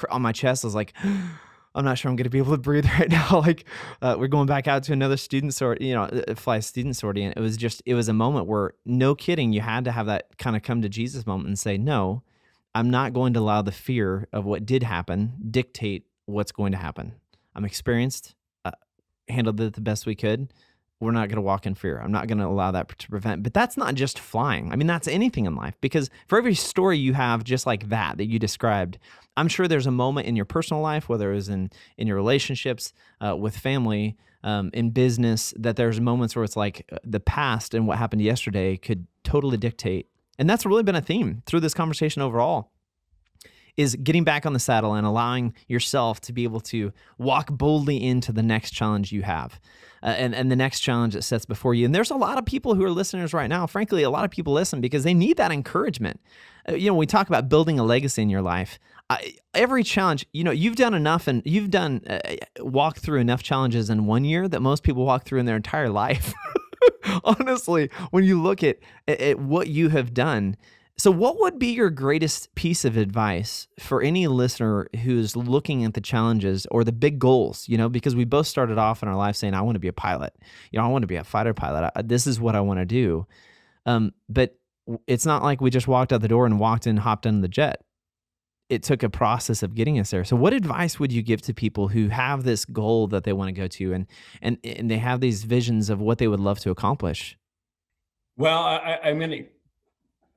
on 0.09 0.21
my 0.21 0.31
chest. 0.31 0.65
I 0.65 0.67
was 0.67 0.75
like, 0.75 0.93
I'm 1.75 1.83
not 1.83 1.97
sure 1.97 2.09
I'm 2.09 2.15
going 2.15 2.23
to 2.23 2.29
be 2.29 2.37
able 2.37 2.53
to 2.53 2.57
breathe 2.57 2.85
right 2.99 3.09
now. 3.09 3.39
like 3.45 3.65
uh, 4.01 4.15
we're 4.17 4.27
going 4.27 4.47
back 4.47 4.67
out 4.67 4.83
to 4.83 4.93
another 4.93 5.17
student 5.17 5.53
sort, 5.53 5.81
you 5.81 5.93
know, 5.93 6.03
uh, 6.03 6.35
fly 6.35 6.59
student 6.59 6.95
sortie. 6.95 7.23
And 7.23 7.33
it 7.35 7.39
was 7.39 7.57
just, 7.57 7.81
it 7.85 7.93
was 7.93 8.07
a 8.07 8.13
moment 8.13 8.47
where 8.47 8.73
no 8.85 9.15
kidding, 9.15 9.53
you 9.53 9.61
had 9.61 9.85
to 9.85 9.91
have 9.91 10.07
that 10.07 10.37
kind 10.37 10.55
of 10.55 10.63
come 10.63 10.81
to 10.81 10.89
Jesus 10.89 11.25
moment 11.25 11.47
and 11.47 11.59
say, 11.59 11.77
no, 11.77 12.23
I'm 12.73 12.89
not 12.89 13.13
going 13.13 13.33
to 13.33 13.39
allow 13.39 13.61
the 13.61 13.71
fear 13.71 14.27
of 14.33 14.45
what 14.45 14.65
did 14.65 14.83
happen 14.83 15.33
dictate 15.49 16.05
what's 16.25 16.51
going 16.51 16.71
to 16.71 16.77
happen. 16.77 17.13
I'm 17.55 17.65
experienced, 17.65 18.35
uh, 18.65 18.71
handled 19.29 19.59
it 19.61 19.73
the 19.73 19.81
best 19.81 20.05
we 20.05 20.15
could 20.15 20.49
we're 20.99 21.11
not 21.11 21.27
going 21.27 21.35
to 21.35 21.41
walk 21.41 21.65
in 21.65 21.75
fear. 21.75 21.99
I'm 21.99 22.11
not 22.11 22.27
going 22.27 22.37
to 22.37 22.45
allow 22.45 22.71
that 22.71 22.97
to 22.97 23.09
prevent. 23.09 23.43
But 23.43 23.53
that's 23.53 23.75
not 23.75 23.95
just 23.95 24.17
flying. 24.17 24.71
I 24.71 24.75
mean, 24.75 24.87
that's 24.87 25.07
anything 25.07 25.45
in 25.45 25.55
life 25.55 25.75
because 25.81 26.09
for 26.27 26.37
every 26.37 26.55
story 26.55 26.97
you 26.97 27.13
have 27.13 27.43
just 27.43 27.65
like 27.65 27.89
that 27.89 28.17
that 28.17 28.25
you 28.25 28.39
described, 28.39 28.97
I'm 29.35 29.47
sure 29.47 29.67
there's 29.67 29.87
a 29.87 29.91
moment 29.91 30.27
in 30.27 30.35
your 30.35 30.45
personal 30.45 30.81
life, 30.81 31.09
whether 31.09 31.31
it 31.31 31.35
was 31.35 31.49
in 31.49 31.69
in 31.97 32.07
your 32.07 32.15
relationships 32.15 32.93
uh, 33.25 33.35
with 33.35 33.57
family, 33.57 34.15
um, 34.43 34.69
in 34.73 34.91
business, 34.91 35.53
that 35.57 35.75
there's 35.75 35.99
moments 35.99 36.35
where 36.35 36.45
it's 36.45 36.55
like 36.55 36.87
uh, 36.91 36.97
the 37.03 37.19
past 37.19 37.73
and 37.73 37.87
what 37.87 37.97
happened 37.97 38.21
yesterday 38.21 38.77
could 38.77 39.07
totally 39.23 39.57
dictate. 39.57 40.07
And 40.37 40.49
that's 40.49 40.65
really 40.65 40.83
been 40.83 40.95
a 40.95 41.01
theme 41.01 41.41
through 41.45 41.61
this 41.61 41.73
conversation 41.73 42.21
overall 42.21 42.71
is 43.77 43.95
getting 43.95 44.23
back 44.23 44.45
on 44.45 44.53
the 44.53 44.59
saddle 44.59 44.93
and 44.93 45.05
allowing 45.05 45.53
yourself 45.67 46.21
to 46.21 46.33
be 46.33 46.43
able 46.43 46.61
to 46.61 46.91
walk 47.17 47.49
boldly 47.51 48.01
into 48.03 48.31
the 48.31 48.43
next 48.43 48.71
challenge 48.71 49.11
you 49.11 49.23
have. 49.23 49.59
Uh, 50.03 50.09
and, 50.09 50.35
and 50.35 50.51
the 50.51 50.55
next 50.55 50.81
challenge 50.81 51.15
that 51.15 51.23
sets 51.23 51.45
before 51.45 51.73
you. 51.73 51.83
And 51.83 51.95
there's 51.95 52.11
a 52.11 52.15
lot 52.15 52.37
of 52.37 52.45
people 52.45 52.75
who 52.75 52.83
are 52.83 52.91
listeners 52.91 53.33
right 53.33 53.47
now. 53.47 53.65
Frankly, 53.65 54.03
a 54.03 54.09
lot 54.09 54.23
of 54.23 54.29
people 54.29 54.53
listen 54.53 54.79
because 54.79 55.03
they 55.03 55.15
need 55.15 55.37
that 55.37 55.51
encouragement. 55.51 56.19
Uh, 56.69 56.75
you 56.75 56.91
know, 56.91 56.93
we 56.93 57.07
talk 57.07 57.27
about 57.27 57.49
building 57.49 57.79
a 57.79 57.83
legacy 57.83 58.21
in 58.21 58.29
your 58.29 58.43
life. 58.43 58.77
I, 59.09 59.33
every 59.55 59.83
challenge, 59.83 60.27
you 60.31 60.43
know, 60.43 60.51
you've 60.51 60.75
done 60.75 60.93
enough 60.93 61.27
and 61.27 61.41
you've 61.43 61.71
done 61.71 62.01
uh, 62.07 62.19
walked 62.59 62.99
through 62.99 63.19
enough 63.19 63.41
challenges 63.41 63.89
in 63.89 64.05
one 64.05 64.25
year 64.25 64.47
that 64.47 64.61
most 64.61 64.83
people 64.83 65.05
walk 65.05 65.25
through 65.25 65.39
in 65.39 65.47
their 65.47 65.55
entire 65.55 65.89
life. 66.03 66.33
Honestly, 67.23 67.89
when 68.11 68.23
you 68.23 68.39
look 68.39 68.63
at, 68.63 68.77
at 69.07 69.39
what 69.39 69.69
you 69.69 69.89
have 69.89 70.13
done, 70.13 70.55
so, 70.97 71.11
what 71.11 71.39
would 71.41 71.59
be 71.59 71.73
your 71.73 71.89
greatest 71.89 72.55
piece 72.55 72.85
of 72.85 72.95
advice 72.95 73.67
for 73.79 74.01
any 74.01 74.27
listener 74.27 74.87
who's 75.03 75.35
looking 75.35 75.83
at 75.83 75.93
the 75.93 75.99
challenges 75.99 76.65
or 76.71 76.85
the 76.85 76.93
big 76.93 77.19
goals? 77.19 77.67
You 77.67 77.77
know, 77.77 77.89
because 77.89 78.15
we 78.15 78.23
both 78.23 78.47
started 78.47 78.77
off 78.77 79.03
in 79.03 79.09
our 79.09 79.15
life 79.15 79.35
saying, 79.35 79.53
I 79.53 79.61
want 79.61 79.75
to 79.75 79.79
be 79.79 79.89
a 79.89 79.93
pilot. 79.93 80.33
You 80.71 80.79
know, 80.79 80.85
I 80.85 80.87
want 80.87 81.03
to 81.03 81.07
be 81.07 81.17
a 81.17 81.23
fighter 81.25 81.53
pilot. 81.53 81.91
I, 81.95 82.01
this 82.01 82.25
is 82.25 82.39
what 82.39 82.55
I 82.55 82.61
want 82.61 82.79
to 82.79 82.85
do. 82.85 83.27
Um, 83.85 84.13
but 84.29 84.57
it's 85.05 85.25
not 85.25 85.43
like 85.43 85.59
we 85.59 85.69
just 85.69 85.87
walked 85.87 86.13
out 86.13 86.21
the 86.21 86.29
door 86.29 86.45
and 86.45 86.59
walked 86.59 86.87
in, 86.87 86.95
hopped 86.95 87.25
in 87.25 87.41
the 87.41 87.49
jet. 87.49 87.81
It 88.69 88.81
took 88.81 89.03
a 89.03 89.09
process 89.09 89.63
of 89.63 89.75
getting 89.75 89.99
us 89.99 90.11
there. 90.11 90.23
So, 90.23 90.37
what 90.37 90.53
advice 90.53 90.97
would 90.97 91.11
you 91.11 91.21
give 91.21 91.41
to 91.43 91.53
people 91.53 91.89
who 91.89 92.07
have 92.07 92.43
this 92.43 92.63
goal 92.63 93.07
that 93.07 93.25
they 93.25 93.33
want 93.33 93.49
to 93.49 93.61
go 93.61 93.67
to 93.67 93.93
and 93.93 94.07
and 94.41 94.57
and 94.63 94.89
they 94.89 94.97
have 94.97 95.19
these 95.19 95.43
visions 95.43 95.91
of 95.91 95.99
what 95.99 96.17
they 96.17 96.27
would 96.27 96.39
love 96.39 96.59
to 96.59 96.71
accomplish? 96.71 97.37
Well, 98.37 98.63
I, 98.63 98.99
I'm 99.03 99.19
going 99.19 99.29
to 99.29 99.45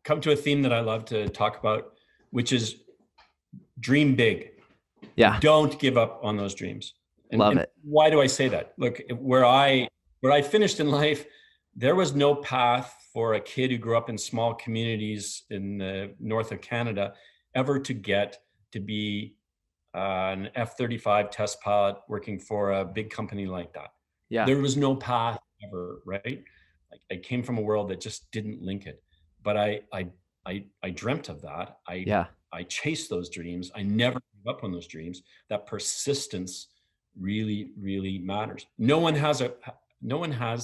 come 0.04 0.20
to 0.22 0.32
a 0.32 0.36
theme 0.36 0.62
that 0.62 0.72
I 0.72 0.80
love 0.80 1.04
to 1.06 1.28
talk 1.28 1.58
about, 1.58 1.94
which 2.30 2.52
is 2.52 2.76
dream 3.80 4.14
big. 4.14 4.50
Yeah. 5.16 5.38
Don't 5.40 5.78
give 5.78 5.96
up 5.96 6.20
on 6.22 6.36
those 6.36 6.54
dreams. 6.54 6.94
And, 7.30 7.40
Love 7.40 7.52
and 7.52 7.60
it. 7.60 7.72
Why 7.82 8.10
do 8.10 8.20
I 8.20 8.26
say 8.26 8.48
that? 8.48 8.72
Look, 8.78 9.00
where 9.18 9.44
I 9.44 9.88
where 10.20 10.32
I 10.32 10.42
finished 10.42 10.80
in 10.80 10.90
life, 10.90 11.26
there 11.76 11.94
was 11.94 12.14
no 12.14 12.34
path 12.34 12.94
for 13.12 13.34
a 13.34 13.40
kid 13.40 13.70
who 13.70 13.78
grew 13.78 13.96
up 13.96 14.08
in 14.08 14.18
small 14.18 14.54
communities 14.54 15.44
in 15.50 15.78
the 15.78 16.14
north 16.18 16.50
of 16.52 16.60
Canada 16.60 17.12
ever 17.54 17.78
to 17.78 17.94
get 17.94 18.38
to 18.72 18.80
be 18.80 19.34
uh, 19.94 20.32
an 20.32 20.50
F-35 20.54 21.30
test 21.30 21.60
pilot 21.60 21.96
working 22.08 22.38
for 22.38 22.72
a 22.72 22.84
big 22.84 23.10
company 23.10 23.46
like 23.46 23.72
that. 23.72 23.90
Yeah. 24.28 24.44
There 24.44 24.58
was 24.58 24.76
no 24.76 24.94
path 24.94 25.38
ever, 25.66 26.02
right? 26.04 26.42
Like 26.90 27.00
I 27.10 27.16
came 27.16 27.42
from 27.42 27.58
a 27.58 27.62
world 27.62 27.88
that 27.88 28.00
just 28.00 28.30
didn't 28.30 28.62
link 28.62 28.86
it. 28.86 29.02
But 29.48 29.56
I 29.56 29.80
I 29.98 30.02
I 30.44 30.54
I 30.82 30.90
dreamt 30.90 31.30
of 31.30 31.40
that. 31.40 31.78
I 31.88 31.94
yeah. 32.12 32.26
I 32.52 32.64
chased 32.64 33.08
those 33.08 33.28
dreams. 33.30 33.70
I 33.74 33.82
never 33.82 34.20
gave 34.32 34.46
up 34.52 34.62
on 34.64 34.70
those 34.72 34.86
dreams. 34.86 35.22
That 35.48 35.66
persistence 35.66 36.52
really, 37.28 37.60
really 37.88 38.18
matters. 38.18 38.66
No 38.76 38.98
one 39.06 39.14
has 39.14 39.40
a 39.40 39.48
no 40.12 40.18
one 40.18 40.32
has 40.32 40.60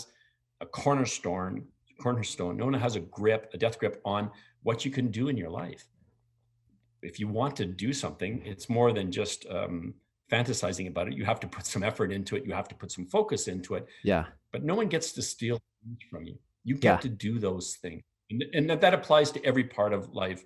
a 0.61 0.66
cornerstone, 0.66 1.55
cornerstone. 2.03 2.59
No 2.59 2.66
one 2.66 2.75
has 2.87 2.94
a 2.97 3.01
grip, 3.01 3.42
a 3.55 3.59
death 3.64 3.79
grip 3.79 4.03
on 4.05 4.31
what 4.64 4.85
you 4.85 4.90
can 4.90 5.07
do 5.11 5.29
in 5.29 5.37
your 5.42 5.53
life. 5.62 5.85
If 7.01 7.18
you 7.20 7.27
want 7.40 7.57
to 7.57 7.64
do 7.64 7.90
something, 7.94 8.42
it's 8.44 8.68
more 8.68 8.92
than 8.92 9.11
just 9.11 9.47
um, 9.59 9.94
fantasizing 10.31 10.88
about 10.88 11.09
it. 11.09 11.14
You 11.14 11.25
have 11.25 11.40
to 11.40 11.49
put 11.57 11.64
some 11.64 11.83
effort 11.83 12.12
into 12.12 12.37
it. 12.37 12.44
You 12.44 12.53
have 12.53 12.68
to 12.68 12.75
put 12.75 12.92
some 12.92 13.07
focus 13.07 13.49
into 13.49 13.77
it. 13.79 13.87
Yeah. 14.12 14.25
But 14.53 14.62
no 14.62 14.75
one 14.75 14.88
gets 14.88 15.12
to 15.12 15.23
steal 15.23 15.57
from 16.11 16.25
you. 16.25 16.37
You 16.64 16.75
get 16.77 16.97
Yeah. 16.97 16.97
to 17.07 17.09
do 17.09 17.38
those 17.38 17.77
things, 17.85 18.03
and, 18.31 18.45
and 18.53 18.71
that, 18.71 18.81
that 18.81 18.95
applies 18.95 19.31
to 19.33 19.45
every 19.45 19.65
part 19.65 19.93
of 19.93 20.13
life. 20.15 20.45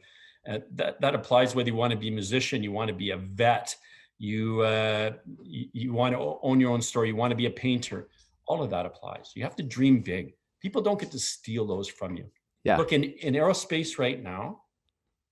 Uh, 0.48 0.58
that 0.74 1.00
that 1.00 1.14
applies 1.14 1.54
whether 1.54 1.68
you 1.68 1.74
want 1.74 1.90
to 1.90 1.98
be 1.98 2.08
a 2.08 2.12
musician, 2.12 2.62
you 2.62 2.72
want 2.72 2.88
to 2.88 2.94
be 2.94 3.10
a 3.10 3.16
vet, 3.16 3.74
you 4.18 4.60
uh, 4.62 5.10
you, 5.42 5.66
you 5.72 5.92
want 5.92 6.14
to 6.14 6.38
own 6.42 6.60
your 6.60 6.70
own 6.70 6.80
store, 6.80 7.06
you 7.06 7.16
want 7.16 7.30
to 7.30 7.36
be 7.36 7.46
a 7.46 7.50
painter. 7.50 8.08
All 8.46 8.62
of 8.62 8.70
that 8.70 8.86
applies. 8.86 9.32
You 9.34 9.42
have 9.42 9.56
to 9.56 9.62
dream 9.62 10.00
big. 10.00 10.34
People 10.62 10.80
don't 10.80 10.98
get 10.98 11.10
to 11.10 11.18
steal 11.18 11.66
those 11.66 11.88
from 11.88 12.16
you. 12.16 12.26
Yeah. 12.64 12.76
Look 12.76 12.92
in 12.92 13.04
in 13.04 13.34
aerospace 13.34 13.98
right 13.98 14.22
now, 14.22 14.62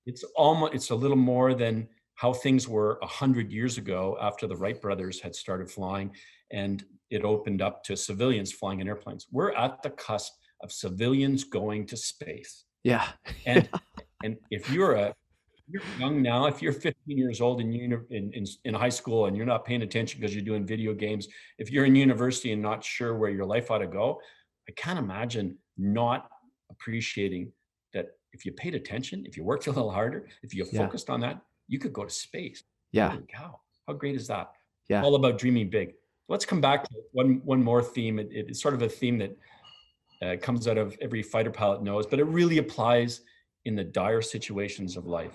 it's 0.06 0.24
almost 0.36 0.74
it's 0.74 0.90
a 0.90 0.94
little 0.94 1.16
more 1.16 1.54
than 1.54 1.88
how 2.14 2.32
things 2.32 2.66
were 2.66 2.98
a 3.02 3.06
hundred 3.06 3.52
years 3.52 3.78
ago 3.78 4.16
after 4.20 4.46
the 4.46 4.56
Wright 4.56 4.80
brothers 4.80 5.20
had 5.20 5.34
started 5.34 5.70
flying, 5.70 6.10
and 6.50 6.84
it 7.10 7.24
opened 7.24 7.62
up 7.62 7.84
to 7.84 7.96
civilians 7.96 8.52
flying 8.52 8.80
in 8.80 8.88
airplanes. 8.88 9.26
We're 9.30 9.52
at 9.52 9.82
the 9.82 9.90
cusp 9.90 10.32
of 10.62 10.72
civilians 10.72 11.44
going 11.44 11.86
to 11.86 11.96
space. 11.96 12.64
Yeah. 12.84 13.06
And 13.46 13.68
and 14.24 14.36
if 14.50 14.70
you're 14.70 14.94
a 14.94 15.14
you're 15.68 15.82
young 15.98 16.22
now, 16.22 16.46
if 16.46 16.62
you're 16.62 16.72
15 16.72 16.94
years 17.18 17.40
old 17.40 17.60
and 17.60 17.74
you're 17.74 18.04
in, 18.10 18.32
in, 18.32 18.44
in 18.64 18.74
high 18.74 18.88
school 18.88 19.26
and 19.26 19.36
you're 19.36 19.46
not 19.46 19.64
paying 19.64 19.82
attention 19.82 20.20
because 20.20 20.34
you're 20.34 20.44
doing 20.44 20.64
video 20.64 20.94
games, 20.94 21.26
if 21.58 21.72
you're 21.72 21.84
in 21.84 21.96
university 21.96 22.52
and 22.52 22.62
not 22.62 22.84
sure 22.84 23.16
where 23.16 23.30
your 23.30 23.44
life 23.44 23.70
ought 23.70 23.78
to 23.78 23.88
go, 23.88 24.20
I 24.68 24.72
can't 24.76 24.98
imagine 24.98 25.58
not 25.76 26.28
appreciating 26.70 27.50
that 27.94 28.06
if 28.32 28.44
you 28.44 28.52
paid 28.52 28.74
attention, 28.76 29.24
if 29.26 29.36
you 29.36 29.42
worked 29.42 29.66
a 29.66 29.72
little 29.72 29.90
harder, 29.90 30.28
if 30.42 30.54
you 30.54 30.64
Yeah. 30.70 30.86
focused 30.86 31.10
on 31.10 31.20
that, 31.20 31.40
you 31.66 31.78
could 31.80 31.92
go 31.92 32.04
to 32.04 32.10
space. 32.10 32.62
Yeah. 32.92 33.10
Holy 33.10 33.24
cow. 33.26 33.60
How 33.88 33.94
great 33.94 34.14
is 34.14 34.28
that? 34.28 34.52
Yeah. 34.88 35.02
All 35.02 35.16
about 35.16 35.36
dreaming 35.38 35.68
big. 35.68 35.94
Let's 36.28 36.44
come 36.44 36.60
back 36.60 36.84
to 36.84 36.94
one 37.12 37.40
one 37.44 37.62
more 37.62 37.82
theme. 37.82 38.18
It, 38.18 38.28
it's 38.30 38.60
sort 38.62 38.74
of 38.74 38.82
a 38.82 38.88
theme 38.88 39.18
that 39.18 39.36
uh, 40.22 40.36
comes 40.40 40.66
out 40.68 40.78
of 40.78 40.96
every 41.00 41.22
fighter 41.22 41.50
pilot 41.50 41.82
knows, 41.82 42.06
but 42.06 42.18
it 42.18 42.24
really 42.24 42.58
applies 42.58 43.20
in 43.64 43.74
the 43.74 43.84
dire 43.84 44.22
situations 44.22 44.96
of 44.96 45.06
life. 45.06 45.34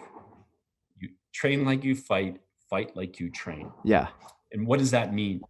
You 1.00 1.10
train 1.34 1.66
like 1.66 1.84
you 1.84 1.96
fight, 1.96 2.40
fight 2.70 2.96
like 2.96 3.20
you 3.20 3.30
train. 3.30 3.72
Yeah. 3.84 4.08
And 4.52 4.66
what 4.66 4.80
does 4.80 4.92
that 4.92 5.14
mean? 5.14 5.42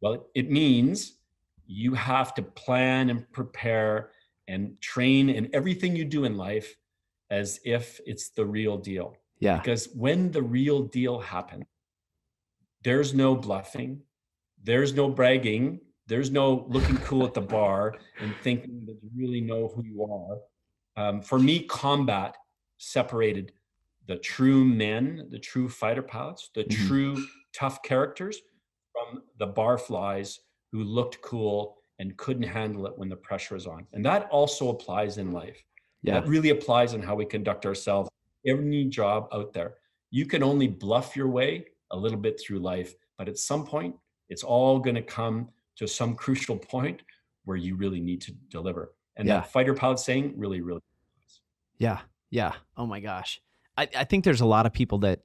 Well, 0.00 0.26
it 0.34 0.50
means 0.50 1.18
you 1.66 1.94
have 1.94 2.34
to 2.34 2.42
plan 2.42 3.10
and 3.10 3.30
prepare 3.32 4.10
and 4.48 4.78
train 4.80 5.30
in 5.30 5.48
everything 5.54 5.96
you 5.96 6.04
do 6.04 6.24
in 6.24 6.36
life 6.36 6.76
as 7.30 7.60
if 7.64 8.00
it's 8.04 8.30
the 8.30 8.44
real 8.44 8.76
deal. 8.76 9.16
Yeah. 9.40 9.58
Because 9.58 9.88
when 9.94 10.30
the 10.30 10.42
real 10.42 10.82
deal 10.82 11.20
happens, 11.20 11.64
there's 12.82 13.14
no 13.14 13.34
bluffing, 13.34 14.02
there's 14.62 14.92
no 14.92 15.08
bragging, 15.08 15.80
there's 16.06 16.30
no 16.30 16.64
looking 16.68 16.96
cool 16.98 17.24
at 17.24 17.34
the 17.34 17.40
bar 17.40 17.94
and 18.18 18.34
thinking 18.42 18.84
that 18.86 18.98
you 19.02 19.10
really 19.16 19.40
know 19.40 19.68
who 19.68 19.84
you 19.84 20.04
are. 20.04 20.38
Um, 20.96 21.22
for 21.22 21.38
me, 21.38 21.64
combat 21.66 22.36
separated 22.78 23.52
the 24.06 24.16
true 24.18 24.64
men, 24.64 25.28
the 25.30 25.38
true 25.38 25.68
fighter 25.68 26.02
pilots, 26.02 26.50
the 26.54 26.64
Mhm. 26.64 26.86
true 26.86 27.26
tough 27.52 27.82
characters 27.82 28.40
from 28.92 29.24
the 29.38 29.46
barflies 29.46 30.40
who 30.72 30.84
looked 30.84 31.20
cool 31.22 31.78
and 31.98 32.16
couldn't 32.18 32.42
handle 32.42 32.86
it 32.86 32.98
when 32.98 33.08
the 33.08 33.16
pressure 33.16 33.56
is 33.56 33.66
on. 33.66 33.86
And 33.92 34.04
that 34.04 34.28
also 34.30 34.68
applies 34.68 35.16
in 35.18 35.32
life. 35.32 35.64
Yeah. 36.02 36.20
That 36.20 36.28
really 36.28 36.50
applies 36.50 36.92
in 36.92 37.00
how 37.02 37.14
we 37.14 37.24
conduct 37.24 37.64
ourselves. 37.64 38.10
Every 38.46 38.84
job 38.86 39.28
out 39.32 39.52
there, 39.54 39.78
you 40.10 40.26
can 40.26 40.42
only 40.42 40.68
bluff 40.68 41.16
your 41.16 41.28
way 41.28 41.68
a 41.90 41.96
little 41.96 42.18
bit 42.18 42.38
through 42.38 42.58
life, 42.58 42.94
but 43.16 43.28
at 43.28 43.38
some 43.38 43.64
point, 43.64 43.96
it's 44.28 44.42
all 44.44 44.78
going 44.80 44.96
to 44.96 45.02
come 45.02 45.50
to 45.76 45.88
some 45.88 46.14
crucial 46.14 46.56
point 46.56 47.02
where 47.44 47.56
you 47.56 47.76
really 47.76 48.00
need 48.00 48.20
to 48.22 48.32
deliver. 48.50 48.94
And 49.16 49.28
Yeah. 49.28 49.40
that 49.40 49.52
fighter 49.52 49.74
pilot 49.74 49.98
saying 49.98 50.34
really, 50.36 50.60
really. 50.60 50.80
Yeah. 51.78 52.00
Yeah. 52.30 52.52
Oh 52.76 52.86
my 52.86 53.00
gosh. 53.00 53.40
I, 53.76 53.88
I 53.96 54.04
think 54.04 54.24
there's 54.24 54.40
a 54.40 54.46
lot 54.46 54.66
of 54.66 54.72
people 54.72 54.98
that 54.98 55.20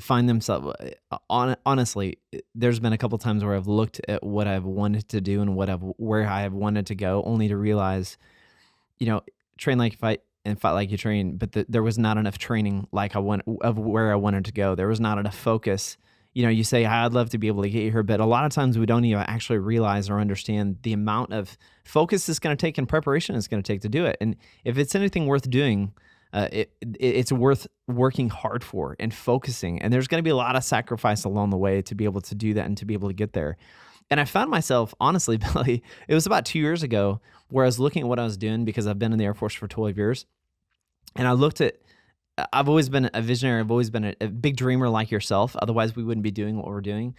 find 0.00 0.28
themselves 0.28 0.72
uh, 1.10 1.18
on 1.28 1.56
honestly 1.66 2.18
there's 2.54 2.78
been 2.78 2.92
a 2.92 2.98
couple 2.98 3.18
times 3.18 3.44
where 3.44 3.56
I've 3.56 3.66
looked 3.66 4.00
at 4.06 4.22
what 4.22 4.46
I've 4.46 4.64
wanted 4.64 5.08
to 5.08 5.20
do 5.20 5.42
and 5.42 5.56
what 5.56 5.68
I've 5.68 5.80
where 5.96 6.24
I 6.24 6.42
have 6.42 6.52
wanted 6.52 6.86
to 6.86 6.94
go 6.94 7.22
only 7.24 7.48
to 7.48 7.56
realize 7.56 8.16
you 9.00 9.08
know 9.08 9.22
train 9.56 9.76
like 9.76 9.92
you 9.92 9.98
fight 9.98 10.22
and 10.44 10.60
fight 10.60 10.72
like 10.72 10.92
you 10.92 10.96
train 10.96 11.36
but 11.36 11.50
the, 11.50 11.66
there 11.68 11.82
was 11.82 11.98
not 11.98 12.16
enough 12.16 12.38
training 12.38 12.86
like 12.92 13.16
I 13.16 13.18
want 13.18 13.42
of 13.60 13.76
where 13.76 14.12
I 14.12 14.14
wanted 14.14 14.44
to 14.44 14.52
go 14.52 14.76
there 14.76 14.86
was 14.86 15.00
not 15.00 15.18
enough 15.18 15.36
focus 15.36 15.96
you 16.38 16.44
know 16.44 16.50
you 16.50 16.62
say 16.62 16.86
I'd 16.86 17.12
love 17.12 17.30
to 17.30 17.38
be 17.38 17.48
able 17.48 17.64
to 17.64 17.68
get 17.68 17.82
you 17.82 17.90
here 17.90 18.04
but 18.04 18.20
a 18.20 18.24
lot 18.24 18.44
of 18.44 18.52
times 18.52 18.78
we 18.78 18.86
don't 18.86 19.04
even 19.04 19.24
actually 19.26 19.58
realize 19.58 20.08
or 20.08 20.20
understand 20.20 20.78
the 20.82 20.92
amount 20.92 21.32
of 21.32 21.58
focus 21.84 22.28
it's 22.28 22.38
going 22.38 22.56
to 22.56 22.60
take 22.60 22.78
and 22.78 22.88
preparation 22.88 23.34
it's 23.34 23.48
going 23.48 23.60
to 23.60 23.66
take 23.66 23.80
to 23.80 23.88
do 23.88 24.06
it 24.06 24.16
and 24.20 24.36
if 24.64 24.78
it's 24.78 24.94
anything 24.94 25.26
worth 25.26 25.50
doing 25.50 25.92
uh, 26.32 26.46
it, 26.52 26.70
it, 26.80 26.96
it's 27.00 27.32
worth 27.32 27.66
working 27.86 28.28
hard 28.28 28.62
for 28.62 28.94
and 28.98 29.14
focusing. 29.14 29.80
And 29.80 29.90
there's 29.90 30.08
going 30.08 30.18
to 30.18 30.22
be 30.22 30.28
a 30.28 30.36
lot 30.36 30.56
of 30.56 30.62
sacrifice 30.62 31.24
along 31.24 31.48
the 31.48 31.56
way 31.56 31.80
to 31.80 31.94
be 31.94 32.04
able 32.04 32.20
to 32.20 32.34
do 32.34 32.52
that 32.52 32.66
and 32.66 32.76
to 32.76 32.84
be 32.84 32.92
able 32.92 33.08
to 33.08 33.14
get 33.14 33.32
there. 33.32 33.56
And 34.10 34.20
I 34.20 34.26
found 34.26 34.50
myself, 34.50 34.94
honestly, 35.00 35.36
Billie, 35.54 35.82
it 36.06 36.14
was 36.14 36.26
about 36.26 36.44
two 36.44 36.58
years 36.58 36.82
ago 36.82 37.22
where 37.48 37.64
I 37.64 37.68
was 37.68 37.78
looking 37.78 38.02
at 38.02 38.08
what 38.08 38.18
I 38.18 38.24
was 38.24 38.36
doing 38.36 38.66
because 38.66 38.86
I've 38.86 38.98
been 38.98 39.12
in 39.12 39.18
the 39.18 39.24
Air 39.24 39.32
Force 39.32 39.54
for 39.54 39.66
12 39.66 39.96
years. 39.96 40.26
And 41.16 41.26
I 41.26 41.32
looked 41.32 41.62
at, 41.62 41.78
I've 42.52 42.68
always 42.68 42.88
been 42.88 43.10
a 43.12 43.22
visionary, 43.22 43.60
I've 43.60 43.70
always 43.70 43.90
been 43.90 44.04
a, 44.04 44.14
a 44.20 44.28
big 44.28 44.56
dreamer 44.56 44.88
like 44.88 45.10
yourself. 45.10 45.56
Otherwise, 45.56 45.96
we 45.96 46.04
wouldn't 46.04 46.22
be 46.22 46.30
doing 46.30 46.56
what 46.56 46.66
we're 46.66 46.80
doing. 46.80 47.14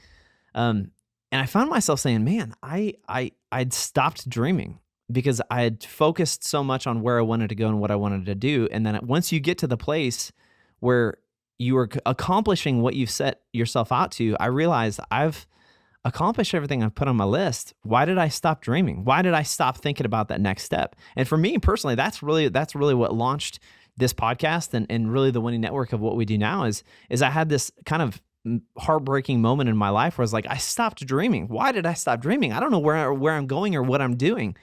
Um, 0.55 0.91
and 1.31 1.41
I 1.41 1.45
found 1.45 1.69
myself 1.69 1.99
saying, 1.99 2.23
man, 2.23 2.55
I, 2.63 2.95
I, 3.07 3.31
I'd 3.51 3.73
stopped 3.73 4.27
dreaming 4.29 4.79
because 5.11 5.41
I 5.49 5.61
had 5.61 5.83
focused 5.83 6.43
so 6.43 6.63
much 6.63 6.87
on 6.87 7.01
where 7.01 7.17
I 7.17 7.21
wanted 7.21 7.49
to 7.49 7.55
go 7.55 7.67
and 7.67 7.79
what 7.79 7.91
I 7.91 7.95
wanted 7.95 8.25
to 8.27 8.35
do. 8.35 8.67
And 8.71 8.85
then 8.85 8.99
once 9.03 9.31
you 9.31 9.39
get 9.39 9.57
to 9.59 9.67
the 9.67 9.77
place 9.77 10.31
where 10.79 11.17
you 11.57 11.77
are 11.77 11.89
accomplishing 12.05 12.81
what 12.81 12.95
you've 12.95 13.09
set 13.09 13.41
yourself 13.51 13.91
out 13.91 14.11
to, 14.13 14.35
I 14.39 14.47
realized 14.47 14.99
I've 15.11 15.45
accomplished 16.05 16.53
everything 16.53 16.83
I've 16.83 16.95
put 16.95 17.07
on 17.07 17.17
my 17.17 17.25
list. 17.25 17.73
Why 17.83 18.05
did 18.05 18.17
I 18.17 18.29
stop 18.29 18.61
dreaming? 18.61 19.03
Why 19.03 19.21
did 19.21 19.33
I 19.33 19.43
stop 19.43 19.77
thinking 19.77 20.05
about 20.05 20.29
that 20.29 20.39
next 20.39 20.63
step? 20.63 20.95
And 21.15 21.27
for 21.27 21.37
me 21.37 21.57
personally, 21.57 21.95
that's 21.95 22.23
really 22.23 22.47
that's 22.47 22.75
really 22.75 22.95
what 22.95 23.13
launched 23.13 23.59
this 23.99 24.13
podcast 24.13 24.73
and, 24.73 24.87
and 24.89 25.11
really 25.11 25.31
the 25.31 25.41
winning 25.41 25.61
network 25.61 25.93
of 25.93 25.99
what 25.99 26.15
we 26.15 26.25
do 26.25 26.37
now 26.37 26.63
is 26.63 26.83
is 27.09 27.21
I 27.21 27.29
had 27.29 27.49
this 27.49 27.71
kind 27.85 28.01
of 28.01 28.21
heartbreaking 28.77 29.41
moment 29.41 29.69
in 29.69 29.77
my 29.77 29.89
life 29.89 30.17
where 30.17 30.23
I 30.23 30.25
was 30.25 30.33
like, 30.33 30.47
I 30.49 30.57
stopped 30.57 31.05
dreaming. 31.05 31.47
Why 31.49 31.71
did 31.71 31.85
I 31.85 31.93
stop 31.93 32.21
dreaming? 32.21 32.53
I 32.53 32.59
don't 32.59 32.71
know 32.71 32.79
where 32.79 33.13
where 33.13 33.33
I'm 33.33 33.47
going 33.47 33.75
or 33.75 33.83
what 33.83 34.01
I'm 34.01 34.15
doing 34.15 34.55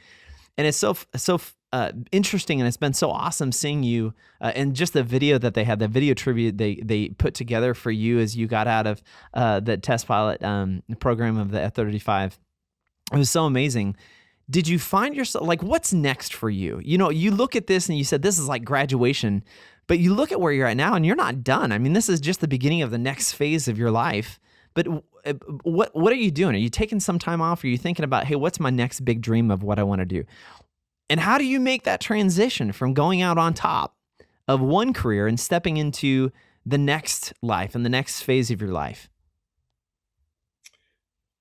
and 0.58 0.66
it's 0.66 0.78
so 0.78 0.96
so 1.14 1.40
uh, 1.72 1.92
interesting 2.12 2.60
and 2.60 2.68
it's 2.68 2.76
been 2.76 2.94
so 2.94 3.10
awesome 3.10 3.52
seeing 3.52 3.82
you 3.82 4.14
uh, 4.40 4.52
and 4.54 4.74
just 4.74 4.92
the 4.92 5.02
video 5.02 5.36
that 5.36 5.54
they 5.54 5.64
had 5.64 5.78
the 5.78 5.88
video 5.88 6.14
tribute 6.14 6.56
they 6.56 6.76
they 6.76 7.08
put 7.08 7.34
together 7.34 7.74
for 7.74 7.90
you 7.90 8.18
as 8.18 8.36
you 8.36 8.46
got 8.46 8.66
out 8.66 8.86
of 8.86 9.02
uh, 9.34 9.60
the 9.60 9.76
test 9.76 10.06
pilot 10.06 10.42
um, 10.42 10.82
program 11.00 11.36
of 11.36 11.50
the 11.50 11.60
F-35 11.60 12.38
it 13.12 13.18
was 13.18 13.30
so 13.30 13.44
amazing 13.44 13.96
did 14.48 14.68
you 14.68 14.78
find 14.78 15.14
yourself 15.14 15.46
like 15.46 15.62
what's 15.62 15.92
next 15.92 16.34
for 16.34 16.50
you 16.50 16.80
you 16.84 16.96
know 16.98 17.10
you 17.10 17.30
look 17.30 17.56
at 17.56 17.66
this 17.66 17.88
and 17.88 17.98
you 17.98 18.04
said 18.04 18.22
this 18.22 18.38
is 18.38 18.48
like 18.48 18.64
graduation 18.64 19.42
but 19.86 19.98
you 19.98 20.14
look 20.14 20.32
at 20.32 20.40
where 20.40 20.52
you're 20.52 20.66
at 20.66 20.76
now 20.76 20.94
and 20.94 21.04
you're 21.04 21.16
not 21.16 21.42
done 21.42 21.72
i 21.72 21.78
mean 21.78 21.92
this 21.92 22.08
is 22.08 22.20
just 22.20 22.40
the 22.40 22.48
beginning 22.48 22.82
of 22.82 22.90
the 22.90 22.98
next 22.98 23.32
phase 23.32 23.68
of 23.68 23.78
your 23.78 23.90
life 23.90 24.38
but 24.76 24.86
uh, 25.24 25.32
what 25.62 25.96
what 25.96 26.12
are 26.12 26.16
you 26.16 26.30
doing? 26.30 26.54
Are 26.54 26.58
you 26.58 26.68
taking 26.68 27.00
some 27.00 27.18
time 27.18 27.40
off? 27.40 27.64
Are 27.64 27.66
you 27.66 27.78
thinking 27.78 28.04
about, 28.04 28.24
hey, 28.24 28.36
what's 28.36 28.60
my 28.60 28.70
next 28.70 29.04
big 29.04 29.22
dream 29.22 29.50
of 29.50 29.62
what 29.62 29.78
I 29.78 29.82
want 29.82 30.00
to 30.00 30.04
do? 30.04 30.24
And 31.08 31.18
how 31.18 31.38
do 31.38 31.44
you 31.44 31.58
make 31.58 31.84
that 31.84 32.00
transition 32.00 32.72
from 32.72 32.92
going 32.92 33.22
out 33.22 33.38
on 33.38 33.54
top 33.54 33.96
of 34.46 34.60
one 34.60 34.92
career 34.92 35.26
and 35.26 35.40
stepping 35.40 35.78
into 35.78 36.30
the 36.66 36.78
next 36.78 37.32
life 37.42 37.74
and 37.74 37.84
the 37.84 37.90
next 37.90 38.20
phase 38.20 38.50
of 38.50 38.60
your 38.60 38.70
life? 38.70 39.08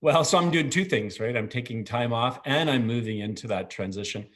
Well, 0.01 0.23
so 0.23 0.37
I'm 0.37 0.51
doing 0.51 0.69
two 0.69 0.85
things, 0.85 1.19
right? 1.19 1.35
I'm 1.35 1.49
taking 1.49 1.83
time 1.83 2.13
off 2.13 2.39
and 2.45 2.69
I'm 2.69 2.85
moving 2.85 3.19
into 3.19 3.47
that 3.47 3.69
transition. 3.69 4.27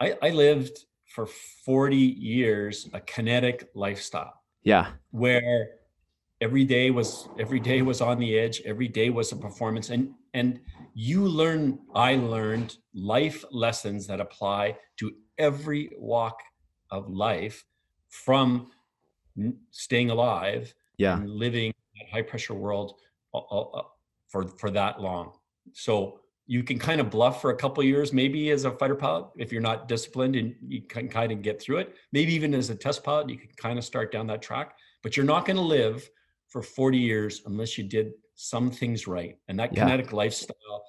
I, 0.00 0.16
I 0.22 0.30
lived 0.30 0.86
for 1.06 1.26
40 1.26 1.96
years 1.96 2.88
a 2.92 3.00
kinetic 3.00 3.68
lifestyle. 3.74 4.42
Yeah. 4.62 4.92
Where 5.10 5.68
every 6.40 6.64
day 6.64 6.90
was 6.90 7.28
every 7.38 7.60
day 7.60 7.82
was 7.82 8.00
on 8.00 8.18
the 8.18 8.38
edge, 8.38 8.60
every 8.64 8.88
day 8.88 9.10
was 9.10 9.30
a 9.32 9.36
performance. 9.36 9.90
And 9.90 10.14
and 10.32 10.60
you 10.94 11.26
learn, 11.26 11.78
I 11.94 12.16
learned 12.16 12.76
life 12.92 13.44
lessons 13.50 14.06
that 14.08 14.20
apply 14.20 14.76
to 14.96 15.12
every 15.38 15.90
walk 15.98 16.40
of 16.90 17.08
life 17.08 17.64
from 18.08 18.70
staying 19.70 20.10
alive 20.10 20.74
yeah. 20.98 21.16
and 21.16 21.28
living 21.28 21.72
in 21.94 22.06
a 22.06 22.10
high 22.10 22.22
pressure 22.22 22.54
world 22.54 23.00
for 24.34 24.48
for 24.58 24.70
that 24.70 25.00
long. 25.00 25.30
So 25.74 26.18
you 26.46 26.64
can 26.64 26.78
kind 26.78 27.00
of 27.00 27.08
bluff 27.08 27.40
for 27.40 27.50
a 27.50 27.56
couple 27.56 27.82
years, 27.84 28.12
maybe 28.12 28.50
as 28.50 28.64
a 28.64 28.72
fighter 28.72 28.96
pilot, 28.96 29.26
if 29.36 29.52
you're 29.52 29.62
not 29.62 29.86
disciplined 29.86 30.34
and 30.34 30.54
you 30.66 30.82
can 30.82 31.08
kind 31.08 31.30
of 31.30 31.40
get 31.40 31.62
through 31.62 31.78
it. 31.78 31.94
Maybe 32.12 32.34
even 32.34 32.52
as 32.52 32.68
a 32.68 32.74
test 32.74 33.04
pilot, 33.04 33.30
you 33.30 33.38
can 33.38 33.48
kind 33.56 33.78
of 33.78 33.84
start 33.84 34.10
down 34.12 34.26
that 34.26 34.42
track. 34.42 34.76
But 35.04 35.16
you're 35.16 35.24
not 35.24 35.46
going 35.46 35.56
to 35.56 35.62
live 35.62 36.10
for 36.48 36.62
40 36.62 36.98
years 36.98 37.42
unless 37.46 37.78
you 37.78 37.84
did 37.84 38.12
some 38.34 38.70
things 38.70 39.06
right. 39.06 39.38
And 39.48 39.58
that 39.58 39.72
yeah. 39.72 39.84
kinetic 39.84 40.12
lifestyle, 40.12 40.82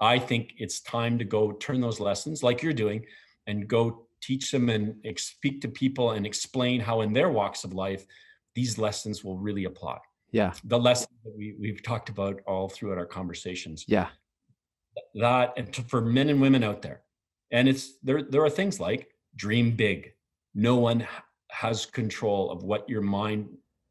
I 0.00 0.18
think 0.18 0.54
it's 0.56 0.80
time 0.80 1.18
to 1.18 1.24
go 1.24 1.52
turn 1.52 1.80
those 1.80 2.00
lessons 2.00 2.42
like 2.42 2.62
you're 2.62 2.72
doing 2.72 3.04
and 3.46 3.68
go 3.68 4.06
teach 4.22 4.50
them 4.50 4.68
and 4.68 4.94
speak 5.16 5.60
to 5.60 5.68
people 5.68 6.12
and 6.12 6.26
explain 6.26 6.80
how 6.80 7.02
in 7.02 7.12
their 7.12 7.28
walks 7.28 7.62
of 7.64 7.72
life 7.72 8.04
these 8.54 8.78
lessons 8.78 9.22
will 9.22 9.38
really 9.38 9.64
apply. 9.64 9.98
Yeah. 10.30 10.52
The 10.64 10.78
lessons 10.78 11.16
that 11.24 11.36
we, 11.36 11.54
we've 11.58 11.82
talked 11.82 12.08
about 12.08 12.40
all 12.46 12.68
throughout 12.68 12.98
our 12.98 13.06
conversations. 13.06 13.84
Yeah. 13.88 14.08
That 15.14 15.54
and 15.56 15.72
to, 15.74 15.82
for 15.82 16.00
men 16.00 16.28
and 16.28 16.40
women 16.40 16.64
out 16.64 16.82
there. 16.82 17.02
And 17.50 17.68
it's 17.68 17.98
there 18.02 18.22
there 18.22 18.44
are 18.44 18.50
things 18.50 18.78
like 18.80 19.08
dream 19.36 19.72
big. 19.72 20.12
No 20.54 20.76
one 20.76 21.06
has 21.50 21.86
control 21.86 22.50
of 22.50 22.62
what 22.62 22.88
your 22.88 23.00
mind 23.00 23.48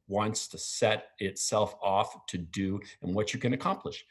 wants 0.07 0.47
to 0.49 0.57
set 0.57 1.09
itself 1.19 1.75
off 1.81 2.25
to 2.27 2.37
do 2.37 2.79
and 3.01 3.13
what 3.13 3.33
you 3.33 3.39
can 3.39 3.53
accomplish 3.53 4.05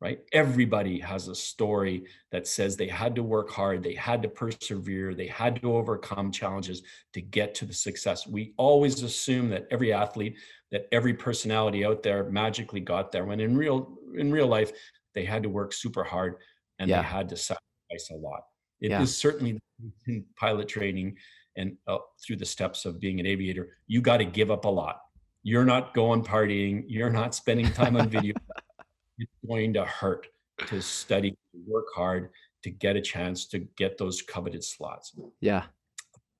right? 0.00 0.20
Everybody 0.32 0.98
has 1.00 1.28
a 1.28 1.34
story 1.34 2.04
that 2.32 2.46
says 2.46 2.76
they 2.76 2.88
had 2.88 3.14
to 3.14 3.22
work 3.22 3.50
hard 3.50 3.82
they 3.82 3.94
had 3.94 4.22
to 4.22 4.28
persevere 4.28 5.14
they 5.14 5.26
had 5.26 5.60
to 5.60 5.74
overcome 5.76 6.32
challenges 6.32 6.82
to 7.12 7.20
get 7.20 7.54
to 7.56 7.66
the 7.66 7.74
success. 7.74 8.26
We 8.26 8.54
always 8.56 9.02
assume 9.02 9.50
that 9.50 9.66
every 9.70 9.92
athlete 9.92 10.36
that 10.72 10.88
every 10.92 11.14
personality 11.14 11.84
out 11.84 12.02
there 12.02 12.24
magically 12.30 12.80
got 12.80 13.12
there 13.12 13.24
when 13.24 13.40
in 13.40 13.56
real 13.56 13.98
in 14.16 14.32
real 14.32 14.46
life 14.46 14.72
they 15.14 15.24
had 15.24 15.42
to 15.42 15.48
work 15.48 15.72
super 15.72 16.04
hard 16.04 16.36
and 16.78 16.88
yeah. 16.88 17.02
they 17.02 17.08
had 17.08 17.28
to 17.28 17.36
sacrifice 17.36 18.10
a 18.10 18.16
lot. 18.16 18.42
It 18.80 18.90
yeah. 18.90 19.02
is 19.02 19.14
certainly 19.14 19.58
in 20.06 20.24
pilot 20.36 20.68
training 20.68 21.16
and 21.56 21.76
uh, 21.86 21.98
through 22.24 22.36
the 22.36 22.46
steps 22.46 22.86
of 22.86 23.00
being 23.00 23.20
an 23.20 23.26
aviator. 23.26 23.76
You 23.86 24.00
got 24.00 24.18
to 24.18 24.24
give 24.24 24.50
up 24.50 24.64
a 24.64 24.68
lot. 24.68 25.00
You're 25.42 25.64
not 25.64 25.92
going 25.94 26.22
partying 26.22 26.84
you're 26.88 27.10
not 27.10 27.34
spending 27.34 27.70
time 27.72 27.96
on 27.96 28.08
video 28.08 28.34
it's 29.20 29.32
going 29.46 29.72
to 29.74 29.84
hurt 29.84 30.26
to 30.66 30.80
study 30.82 31.30
to 31.30 31.58
work 31.66 31.86
hard 31.94 32.30
to 32.64 32.70
get 32.70 32.96
a 32.96 33.00
chance 33.00 33.46
to 33.46 33.60
get 33.76 33.96
those 33.96 34.20
coveted 34.22 34.64
slots. 34.64 35.12
Yeah. 35.40 35.64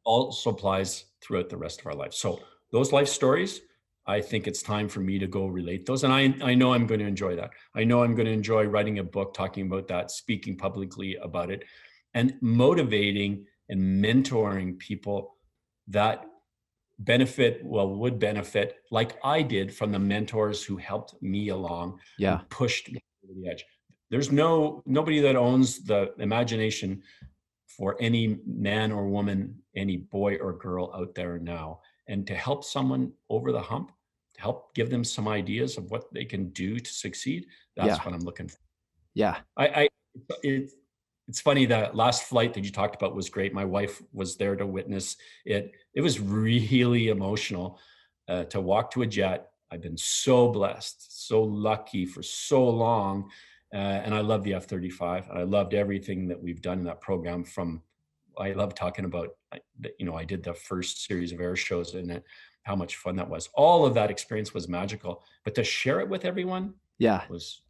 Also 0.05 0.51
applies 0.51 1.05
throughout 1.23 1.49
the 1.49 1.57
rest 1.57 1.81
of 1.81 1.87
our 1.87 1.95
life. 1.95 2.13
So 2.13 2.41
those 2.73 2.93
life 2.93 3.09
stories 3.09 3.61
i 4.07 4.21
think 4.21 4.47
it's 4.47 4.63
time 4.63 4.89
for 4.89 5.01
me 5.01 5.19
to 5.19 5.27
go 5.27 5.47
relate 5.47 5.85
those 5.87 6.05
and 6.05 6.13
i 6.13 6.35
i 6.43 6.55
know 6.55 6.73
i'm 6.73 6.87
going 6.87 7.01
to 7.01 7.07
enjoy 7.07 7.37
that. 7.37 7.51
I 7.75 7.85
know 7.85 8.03
i'm 8.03 8.15
going 8.15 8.27
to 8.27 8.33
enjoy 8.33 8.65
writing 8.65 8.99
a 8.99 9.05
book 9.05 9.35
talking 9.35 9.67
about 9.67 9.89
that 9.89 10.11
speaking 10.11 10.57
publicly 10.57 11.17
about 11.17 11.51
it 11.51 11.65
and 12.15 12.35
motivating 12.41 13.47
and 13.69 14.05
mentoring 14.05 14.79
people 14.79 15.37
that 15.89 16.25
benefit 17.01 17.61
well 17.65 17.89
would 17.89 18.19
benefit 18.19 18.77
like 18.91 19.19
i 19.25 19.41
did 19.41 19.75
from 19.75 19.91
the 19.91 19.99
mentors 19.99 20.63
who 20.63 20.77
helped 20.77 21.15
me 21.23 21.49
along 21.49 21.99
yeah. 22.19 22.41
pushed 22.51 22.93
me 22.93 23.01
to 23.31 23.35
the 23.35 23.49
edge. 23.49 23.65
There's 24.11 24.33
no 24.33 24.83
nobody 24.87 25.21
that 25.21 25.37
owns 25.37 25.85
the 25.85 26.13
imagination 26.19 27.03
for 27.67 27.97
any 28.01 28.39
man 28.47 28.93
or 28.93 29.09
woman 29.09 29.57
any 29.77 29.97
boy 29.97 30.37
or 30.37 30.53
girl 30.53 30.91
out 30.95 31.15
there 31.15 31.39
now. 31.39 31.81
And 32.09 32.27
to 32.27 32.35
help 32.35 32.65
someone 32.65 33.13
over 33.29 33.53
the 33.53 33.61
hump 33.61 33.93
to 34.35 34.41
help 34.41 34.75
give 34.75 34.91
them 34.91 35.05
some 35.05 35.29
ideas 35.29 35.77
of 35.77 35.91
what 35.91 36.13
they 36.13 36.25
can 36.25 36.51
do 36.51 36.81
to 36.81 36.91
succeed 36.91 37.47
that's 37.77 37.89
yeah. 37.89 38.05
what 38.05 38.15
i'm 38.15 38.21
looking 38.21 38.49
for. 38.49 38.59
Yeah. 39.15 39.37
I 39.57 39.67
i 39.69 39.89
it, 40.43 40.71
it's 41.31 41.41
funny 41.41 41.65
that 41.65 41.95
last 41.95 42.25
flight 42.25 42.53
that 42.55 42.65
you 42.65 42.73
talked 42.73 42.97
about 42.97 43.15
was 43.15 43.31
great. 43.31 43.55
My 43.55 43.65
wife 43.65 44.03
was 44.13 44.37
there 44.37 44.57
to 44.57 44.67
witness 44.67 45.17
it. 45.45 45.71
It 45.95 46.01
was 46.01 46.19
really 46.19 47.07
emotional 47.07 47.79
uh, 48.27 48.45
to 48.45 48.61
walk 48.61 48.91
to 48.93 49.03
a 49.03 49.07
jet. 49.07 49.53
I've 49.71 49.81
been 49.81 49.97
so 49.97 50.49
blessed, 50.49 51.29
so 51.29 51.41
lucky 51.41 52.05
for 52.05 52.21
so 52.21 52.69
long. 52.69 53.31
Uh, 53.73 53.77
and 53.77 54.13
I 54.13 54.23
love 54.23 54.43
the 54.43 54.55
F 54.55 54.65
35. 54.65 55.29
And 55.31 55.39
I 55.39 55.45
loved 55.45 55.73
everything 55.73 56.27
that 56.27 56.43
we've 56.43 56.61
done 56.61 56.81
in 56.81 56.85
that 56.87 57.01
program 57.01 57.45
from, 57.45 57.81
I 58.37 58.51
love 58.51 58.75
talking 58.75 59.05
about, 59.05 59.29
you 60.01 60.07
know, 60.07 60.17
I 60.17 60.25
did 60.25 60.43
the 60.43 60.55
first 60.55 61.07
series 61.07 61.31
of 61.31 61.39
air 61.39 61.55
shows 61.55 61.95
and 61.95 62.11
it, 62.11 62.25
how 62.65 62.75
much 62.75 62.97
fun 62.97 63.15
that 63.17 63.31
was. 63.31 63.49
All 63.55 63.87
of 63.87 63.95
that 63.95 64.11
experience 64.11 64.53
was 64.53 64.69
magical, 64.69 65.23
but 65.45 65.55
to 65.55 65.63
share 65.63 66.01
it 66.01 66.09
with 66.09 66.25
everyone, 66.25 66.75
yeah, 66.99 67.23
was 67.31 67.63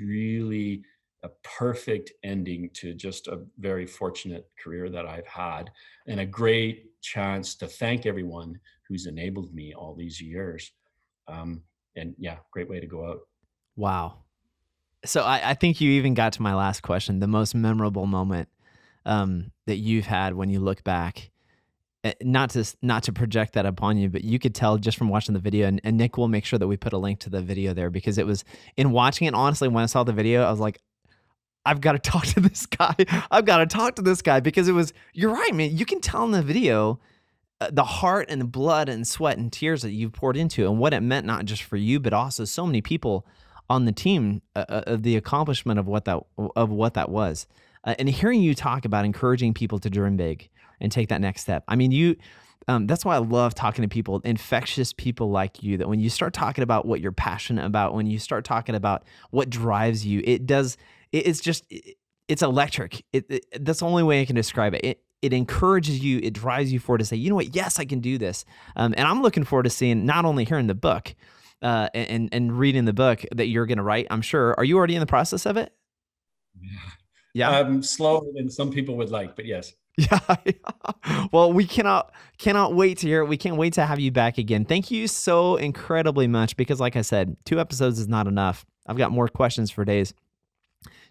really 0.00 0.82
a 1.22 1.28
perfect 1.42 2.12
ending 2.22 2.70
to 2.74 2.94
just 2.94 3.26
a 3.26 3.40
very 3.58 3.86
fortunate 3.86 4.48
career 4.62 4.88
that 4.88 5.06
I've 5.06 5.26
had 5.26 5.70
and 6.06 6.20
a 6.20 6.26
great 6.26 7.00
chance 7.00 7.54
to 7.56 7.66
thank 7.66 8.06
everyone 8.06 8.58
who's 8.88 9.06
enabled 9.06 9.52
me 9.54 9.74
all 9.74 9.94
these 9.94 10.20
years. 10.20 10.70
Um, 11.26 11.62
and 11.96 12.14
yeah, 12.18 12.36
great 12.52 12.68
way 12.68 12.80
to 12.80 12.86
go 12.86 13.08
out. 13.08 13.20
Wow. 13.76 14.18
So 15.04 15.22
I, 15.22 15.50
I, 15.50 15.54
think 15.54 15.80
you 15.80 15.92
even 15.92 16.14
got 16.14 16.32
to 16.34 16.42
my 16.42 16.54
last 16.54 16.82
question, 16.82 17.20
the 17.20 17.28
most 17.28 17.54
memorable 17.54 18.06
moment 18.06 18.48
um, 19.06 19.52
that 19.66 19.76
you've 19.76 20.06
had 20.06 20.34
when 20.34 20.50
you 20.50 20.60
look 20.60 20.82
back. 20.84 21.30
Eh, 22.04 22.12
not 22.22 22.50
to 22.50 22.64
not 22.80 23.02
to 23.04 23.12
project 23.12 23.54
that 23.54 23.66
upon 23.66 23.96
you, 23.98 24.08
but 24.08 24.22
you 24.22 24.38
could 24.38 24.54
tell 24.54 24.78
just 24.78 24.96
from 24.96 25.08
watching 25.08 25.34
the 25.34 25.40
video, 25.40 25.66
and, 25.66 25.80
and 25.82 25.96
Nick 25.96 26.16
will 26.16 26.28
make 26.28 26.44
sure 26.44 26.58
that 26.58 26.68
we 26.68 26.76
put 26.76 26.92
a 26.92 26.98
link 26.98 27.18
to 27.20 27.30
the 27.30 27.42
video 27.42 27.74
there 27.74 27.90
because 27.90 28.18
it 28.18 28.26
was 28.26 28.44
in 28.76 28.92
watching 28.92 29.26
it. 29.26 29.34
Honestly, 29.34 29.68
when 29.68 29.82
I 29.82 29.86
saw 29.86 30.04
the 30.04 30.12
video, 30.12 30.42
I 30.42 30.50
was 30.50 30.60
like, 30.60 30.80
I've 31.64 31.80
got 31.80 31.92
to 31.92 31.98
talk 32.10 32.26
to 32.26 32.40
this 32.40 32.66
guy. 32.66 32.94
I've 33.30 33.44
got 33.44 33.58
to 33.58 33.66
talk 33.66 33.96
to 33.96 34.02
this 34.02 34.22
guy 34.22 34.40
because 34.40 34.68
it 34.68 34.72
was, 34.72 34.92
you're 35.12 35.32
right, 35.32 35.54
man. 35.54 35.76
You 35.76 35.86
can 35.86 36.00
tell 36.00 36.24
in 36.24 36.32
the 36.32 36.42
video 36.42 37.00
uh, 37.60 37.70
the 37.72 37.84
heart 37.84 38.26
and 38.28 38.40
the 38.40 38.46
blood 38.46 38.88
and 38.88 39.06
sweat 39.06 39.38
and 39.38 39.52
tears 39.52 39.82
that 39.82 39.90
you've 39.90 40.12
poured 40.12 40.36
into 40.36 40.64
and 40.68 40.78
what 40.78 40.94
it 40.94 41.00
meant, 41.00 41.26
not 41.26 41.44
just 41.44 41.62
for 41.62 41.76
you, 41.76 41.98
but 42.00 42.12
also 42.12 42.44
so 42.44 42.66
many 42.66 42.80
people 42.80 43.26
on 43.70 43.84
the 43.84 43.92
team 43.92 44.40
uh, 44.56 44.64
uh 44.68 44.82
of 44.86 45.02
the 45.02 45.16
accomplishment 45.16 45.78
of 45.78 45.86
what 45.86 46.04
that, 46.06 46.22
of 46.56 46.70
what 46.70 46.94
that 46.94 47.08
was. 47.08 47.46
Uh, 47.84 47.94
and 47.98 48.08
hearing 48.08 48.42
you 48.42 48.54
talk 48.54 48.84
about 48.84 49.04
encouraging 49.04 49.54
people 49.54 49.78
to 49.78 49.90
dream 49.90 50.16
big 50.16 50.48
and 50.80 50.92
take 50.92 51.08
that 51.08 51.20
next 51.20 51.42
step. 51.42 51.64
I 51.68 51.76
mean, 51.76 51.90
you, 51.90 52.16
um, 52.66 52.86
that's 52.86 53.04
why 53.04 53.14
I 53.14 53.18
love 53.18 53.54
talking 53.54 53.82
to 53.82 53.88
people, 53.88 54.20
infectious 54.24 54.92
people 54.92 55.30
like 55.30 55.62
you, 55.62 55.78
that 55.78 55.88
when 55.88 56.00
you 56.00 56.10
start 56.10 56.34
talking 56.34 56.62
about 56.62 56.86
what 56.86 57.00
you're 57.00 57.12
passionate 57.12 57.64
about, 57.64 57.94
when 57.94 58.06
you 58.06 58.18
start 58.18 58.44
talking 58.44 58.74
about 58.74 59.04
what 59.30 59.48
drives 59.48 60.04
you, 60.04 60.22
it 60.24 60.46
does, 60.46 60.76
it's 61.12 61.40
just 61.40 61.64
it's 62.28 62.42
electric. 62.42 63.04
It, 63.12 63.26
it, 63.28 63.64
that's 63.64 63.80
the 63.80 63.86
only 63.86 64.02
way 64.02 64.20
I 64.20 64.24
can 64.24 64.36
describe 64.36 64.74
it. 64.74 64.84
It 64.84 65.02
it 65.20 65.32
encourages 65.32 65.98
you, 66.00 66.20
it 66.22 66.32
drives 66.32 66.72
you 66.72 66.78
forward 66.78 66.98
to 66.98 67.04
say, 67.04 67.16
you 67.16 67.28
know 67.28 67.34
what, 67.34 67.54
yes, 67.54 67.80
I 67.80 67.84
can 67.84 67.98
do 68.00 68.18
this. 68.18 68.44
Um, 68.76 68.94
and 68.96 69.08
I'm 69.08 69.20
looking 69.20 69.42
forward 69.42 69.64
to 69.64 69.70
seeing 69.70 70.06
not 70.06 70.24
only 70.24 70.44
hearing 70.44 70.68
the 70.68 70.76
book 70.76 71.14
uh, 71.60 71.88
and 71.92 72.28
and 72.32 72.56
reading 72.56 72.84
the 72.84 72.92
book 72.92 73.24
that 73.34 73.48
you're 73.48 73.66
going 73.66 73.78
to 73.78 73.84
write. 73.84 74.06
I'm 74.10 74.22
sure. 74.22 74.54
Are 74.56 74.64
you 74.64 74.76
already 74.76 74.94
in 74.94 75.00
the 75.00 75.06
process 75.06 75.46
of 75.46 75.56
it? 75.56 75.72
Yeah. 76.60 76.78
Yeah. 77.34 77.58
Um, 77.58 77.82
slower 77.82 78.22
than 78.34 78.48
some 78.50 78.70
people 78.70 78.96
would 78.96 79.10
like, 79.10 79.36
but 79.36 79.44
yes. 79.44 79.72
Yeah. 79.98 80.36
well, 81.32 81.52
we 81.52 81.66
cannot 81.66 82.12
cannot 82.38 82.74
wait 82.74 82.98
to 82.98 83.08
hear 83.08 83.22
it. 83.22 83.26
We 83.26 83.36
can't 83.36 83.56
wait 83.56 83.72
to 83.72 83.84
have 83.84 83.98
you 83.98 84.12
back 84.12 84.38
again. 84.38 84.64
Thank 84.64 84.92
you 84.92 85.08
so 85.08 85.56
incredibly 85.56 86.28
much 86.28 86.56
because 86.56 86.78
like 86.78 86.94
I 86.94 87.02
said, 87.02 87.36
two 87.44 87.58
episodes 87.58 87.98
is 87.98 88.06
not 88.06 88.28
enough. 88.28 88.64
I've 88.86 88.96
got 88.96 89.10
more 89.10 89.26
questions 89.26 89.72
for 89.72 89.84
days 89.84 90.14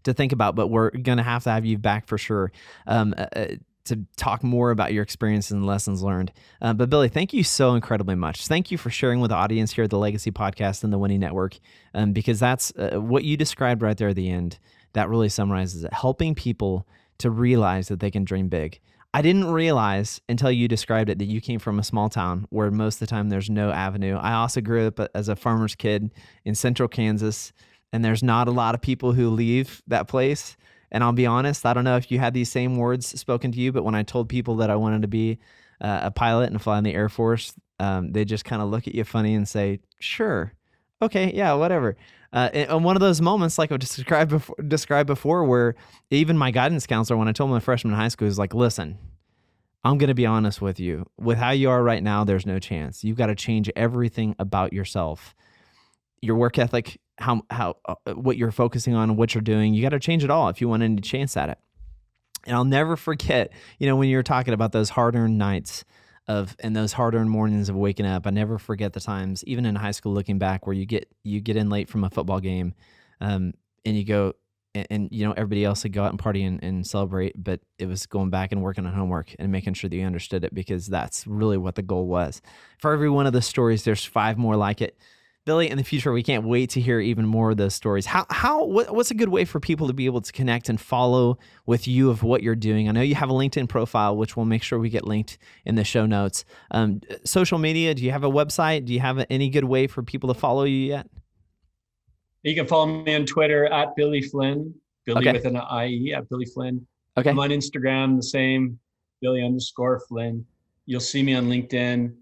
to 0.08 0.14
think 0.14 0.32
about, 0.32 0.56
but 0.56 0.68
we're 0.68 0.90
going 0.90 1.18
to 1.18 1.24
have 1.24 1.44
to 1.44 1.52
have 1.52 1.66
you 1.66 1.78
back 1.78 2.08
for 2.08 2.18
sure. 2.18 2.52
Um, 2.86 3.14
uh, 3.18 3.28
uh, 3.36 3.48
to 3.86 4.06
talk 4.18 4.44
more 4.44 4.72
about 4.72 4.92
your 4.92 5.02
experiences 5.02 5.52
and 5.52 5.66
lessons 5.66 6.04
learned. 6.04 6.32
Uh, 6.62 6.74
but 6.74 6.90
Billie, 6.90 7.08
thank 7.08 7.34
you 7.34 7.42
so 7.42 7.74
incredibly 7.74 8.16
much. 8.16 8.46
Thank 8.46 8.70
you 8.70 8.78
for 8.78 8.90
sharing 8.90 9.22
with 9.22 9.30
the 9.30 9.38
audience 9.38 9.72
here 9.72 9.86
at 9.86 9.90
the 9.90 9.98
Legacy 9.98 10.30
Podcast 10.30 10.84
and 10.84 10.92
the 10.92 10.98
Winning 10.98 11.22
Network, 11.22 11.58
um, 11.94 12.12
because 12.12 12.38
that's 12.40 12.74
uh, 12.76 12.98
what 13.00 13.24
you 13.24 13.38
described 13.38 13.82
right 13.82 13.98
there 13.98 14.10
at 14.10 14.18
the 14.18 14.30
end. 14.30 14.60
That 14.92 15.10
really 15.10 15.30
summarizes 15.30 15.86
it. 15.86 15.94
Helping 15.94 16.36
people 16.36 16.86
to 17.20 17.30
realize 17.30 17.88
that 17.88 18.00
they 18.00 18.12
can 18.12 18.26
dream 18.26 18.50
big. 18.50 18.80
I 19.14 19.22
didn't 19.22 19.52
realize 19.52 20.22
until 20.28 20.52
you 20.52 20.68
described 20.68 21.10
it 21.10 21.18
that 21.20 21.26
you 21.26 21.42
came 21.42 21.60
from 21.60 21.80
a 21.80 21.84
small 21.84 22.10
town 22.10 22.46
where 22.50 22.70
most 22.70 22.96
of 22.96 23.00
the 23.00 23.08
time 23.08 23.30
there's 23.30 23.50
no 23.50 23.72
avenue. 23.72 24.16
I 24.16 24.34
also 24.34 24.62
grew 24.62 24.88
up 24.88 25.00
as 25.16 25.30
a 25.30 25.36
farmer's 25.36 25.76
kid 25.76 26.12
in 26.46 26.56
central 26.56 26.90
Kansas 26.90 27.54
and 27.94 28.04
there's 28.04 28.24
not 28.24 28.48
a 28.48 28.52
lot 28.52 28.76
of 28.76 28.82
people 28.82 29.14
who 29.14 29.30
leave 29.30 29.82
that 29.88 30.08
place. 30.08 30.58
And 30.92 31.04
I'll 31.04 31.12
be 31.12 31.26
honest, 31.26 31.66
I 31.66 31.74
don't 31.74 31.84
know 31.84 31.98
if 31.98 32.12
you 32.12 32.20
had 32.20 32.34
these 32.34 32.50
same 32.52 32.78
words 32.78 33.08
spoken 33.20 33.52
to 33.52 33.60
you, 33.60 33.72
but 33.72 33.84
when 33.84 33.96
I 33.96 34.04
told 34.04 34.30
people 34.30 34.56
that 34.58 34.70
I 34.70 34.76
wanted 34.76 35.02
to 35.02 35.08
be 35.08 35.40
uh, 35.82 36.02
a 36.04 36.12
pilot 36.12 36.50
and 36.50 36.62
fly 36.62 36.78
in 36.78 36.84
the 36.84 36.94
Air 36.94 37.10
Force, 37.10 37.54
um, 37.80 38.12
they 38.12 38.26
just 38.26 38.46
kind 38.46 38.62
of 38.62 38.70
look 38.70 38.88
at 38.88 38.96
you 38.96 39.04
funny 39.04 39.36
and 39.36 39.48
say, 39.48 39.80
"Sure, 40.00 40.54
okay, 41.02 41.32
yeah, 41.34 41.54
whatever." 41.54 41.96
Uh, 42.34 42.50
and 42.54 42.84
one 42.84 42.96
of 42.96 43.00
those 43.00 43.22
moments, 43.22 43.58
like 43.58 43.72
I 43.72 43.78
described 43.78 44.32
before, 44.32 44.56
described 44.68 45.08
before, 45.08 45.44
where 45.44 45.76
even 46.10 46.38
my 46.38 46.52
guidance 46.52 46.88
counselor, 46.88 47.18
when 47.18 47.28
I 47.28 47.32
told 47.32 47.52
him 47.52 47.58
a 47.58 47.62
freshman 47.62 47.94
in 47.94 48.00
high 48.00 48.08
school, 48.08 48.28
is 48.28 48.40
like, 48.40 48.54
"Listen, 48.54 48.98
I'm 49.84 49.98
going 49.98 50.10
to 50.10 50.16
be 50.16 50.26
honest 50.26 50.62
with 50.62 50.80
you. 50.80 51.06
With 51.18 51.38
how 51.38 51.52
you 51.52 51.70
are 51.70 51.84
right 51.84 52.04
now, 52.04 52.24
there's 52.24 52.46
no 52.46 52.60
chance. 52.60 53.04
You've 53.04 53.18
got 53.18 53.28
to 53.28 53.36
change 53.36 53.70
everything 53.76 54.36
about 54.40 54.74
yourself, 54.74 55.36
your 56.22 56.36
work 56.36 56.58
ethic, 56.58 57.00
how 57.18 57.42
how 57.50 57.78
uh, 57.86 57.96
what 58.14 58.38
you're 58.38 58.52
focusing 58.52 58.94
on, 58.96 59.16
what 59.16 59.34
you're 59.34 59.42
doing. 59.42 59.74
You 59.74 59.82
got 59.82 59.90
to 59.90 60.00
change 60.00 60.24
it 60.24 60.30
all 60.30 60.50
if 60.50 60.62
you 60.62 60.70
want 60.70 60.84
any 60.84 61.02
chance 61.02 61.38
at 61.38 61.50
it." 61.50 61.58
And 62.46 62.56
I'll 62.56 62.66
never 62.66 62.96
forget, 62.96 63.52
you 63.78 63.88
know, 63.88 63.96
when 63.96 64.10
you 64.10 64.18
were 64.18 64.24
talking 64.24 64.54
about 64.54 64.72
those 64.72 64.90
hard-earned 64.90 65.38
nights 65.38 65.84
of 66.28 66.56
and 66.60 66.76
those 66.76 66.94
hard-earned 66.94 67.30
mornings 67.30 67.70
of 67.70 67.76
waking 67.76 68.06
up. 68.06 68.28
I 68.28 68.32
never 68.32 68.58
forget 68.58 68.94
the 68.94 69.00
times, 69.00 69.44
even 69.46 69.66
in 69.66 69.76
high 69.76 69.92
school, 69.92 70.14
looking 70.14 70.38
back, 70.38 70.68
where 70.68 70.76
you 70.76 70.86
get 70.86 71.10
you 71.24 71.40
get 71.40 71.56
in 71.56 71.70
late 71.70 71.90
from 71.90 72.04
a 72.04 72.10
football 72.10 72.40
game, 72.40 72.74
um, 73.22 73.54
and 73.86 73.98
you 73.98 74.04
go 74.04 74.34
and, 74.76 74.88
and, 74.90 75.10
you 75.12 75.26
know 75.26 75.34
everybody 75.34 75.64
else 75.64 75.84
would 75.84 75.94
go 75.94 76.04
out 76.04 76.12
and 76.12 76.20
party 76.20 76.44
and, 76.44 76.64
and, 76.64 76.86
celebrate, 76.86 77.42
but 77.42 77.62
it 77.80 77.88
was 77.88 78.06
going 78.06 78.30
back 78.30 78.52
and 78.52 78.62
working 78.62 78.86
on 78.86 78.94
homework 78.94 79.34
and 79.40 79.52
making 79.52 79.74
sure 79.74 79.90
that 79.90 79.96
you 79.96 80.06
understood 80.06 80.44
it 80.44 80.54
because 80.54 80.88
that's 80.88 81.26
really 81.26 81.58
what 81.58 81.76
the 81.76 81.82
goal 81.82 82.08
was. 82.08 82.42
For 82.80 82.94
every 82.94 83.10
one 83.10 83.26
of 83.26 83.34
the 83.34 83.42
stories, 83.42 83.84
there's 83.84 84.06
five 84.06 84.38
more 84.38 84.56
like 84.56 84.82
it. 84.82 84.98
Billie, 85.48 85.70
in 85.70 85.78
the 85.78 85.84
future, 85.86 86.12
we 86.12 86.24
can't 86.24 86.44
wait 86.44 86.72
to 86.72 86.82
hear 86.82 87.00
even 87.00 87.26
more 87.26 87.52
of 87.52 87.58
those 87.58 87.74
stories. 87.74 88.06
How, 88.06 88.26
how, 88.30 88.66
what, 88.66 88.94
what's 88.94 89.12
a 89.12 89.14
good 89.14 89.30
way 89.30 89.46
for 89.46 89.62
people 89.62 89.88
to 89.88 89.94
be 89.94 90.06
able 90.06 90.20
to 90.20 90.34
connect 90.34 90.68
and 90.68 90.78
follow 90.80 91.40
with 91.66 91.88
you 91.88 92.10
of 92.10 92.22
what 92.22 92.44
you're 92.44 92.54
doing? 92.54 92.90
I 92.90 92.92
know 92.92 93.00
you 93.00 93.16
have 93.16 93.30
a 93.30 93.34
LinkedIn 93.34 93.70
profile, 93.70 94.18
which 94.18 94.36
we'll 94.36 94.46
make 94.46 94.62
sure 94.62 94.78
we 94.78 94.90
get 94.90 95.06
linked 95.06 95.38
in 95.64 95.76
the 95.76 95.86
show 95.86 96.06
notes. 96.06 96.44
Um, 96.72 97.00
social 97.24 97.60
media, 97.60 97.94
do 97.94 98.04
you 98.04 98.12
have 98.12 98.26
a 98.26 98.30
website? 98.30 98.84
Do 98.84 98.94
you 98.94 99.00
have 99.00 99.26
any 99.30 99.50
good 99.50 99.64
way 99.64 99.88
for 99.88 100.04
people 100.04 100.34
to 100.34 100.38
follow 100.38 100.66
you 100.66 100.86
yet? 100.86 101.08
You 102.44 102.54
can 102.54 102.68
follow 102.68 102.88
me 102.88 103.16
on 103.16 103.26
Twitter 103.26 103.68
at 103.68 103.96
Billie 103.96 104.22
Flynn, 104.22 104.76
Billie 105.06 105.30
okay. 105.30 105.32
with 105.32 105.46
an 105.46 105.56
IE 105.56 106.14
at 106.14 106.28
Billie 106.28 106.46
Flynn. 106.46 106.86
Okay. 107.18 107.30
I'm 107.30 107.40
on 107.40 107.52
Instagram, 107.52 108.18
the 108.18 108.24
same, 108.24 108.78
Billie 109.22 109.46
underscore 109.46 110.02
Flynn. 110.10 110.46
You'll 110.86 111.00
see 111.00 111.24
me 111.24 111.36
on 111.36 111.48
LinkedIn 111.48 112.14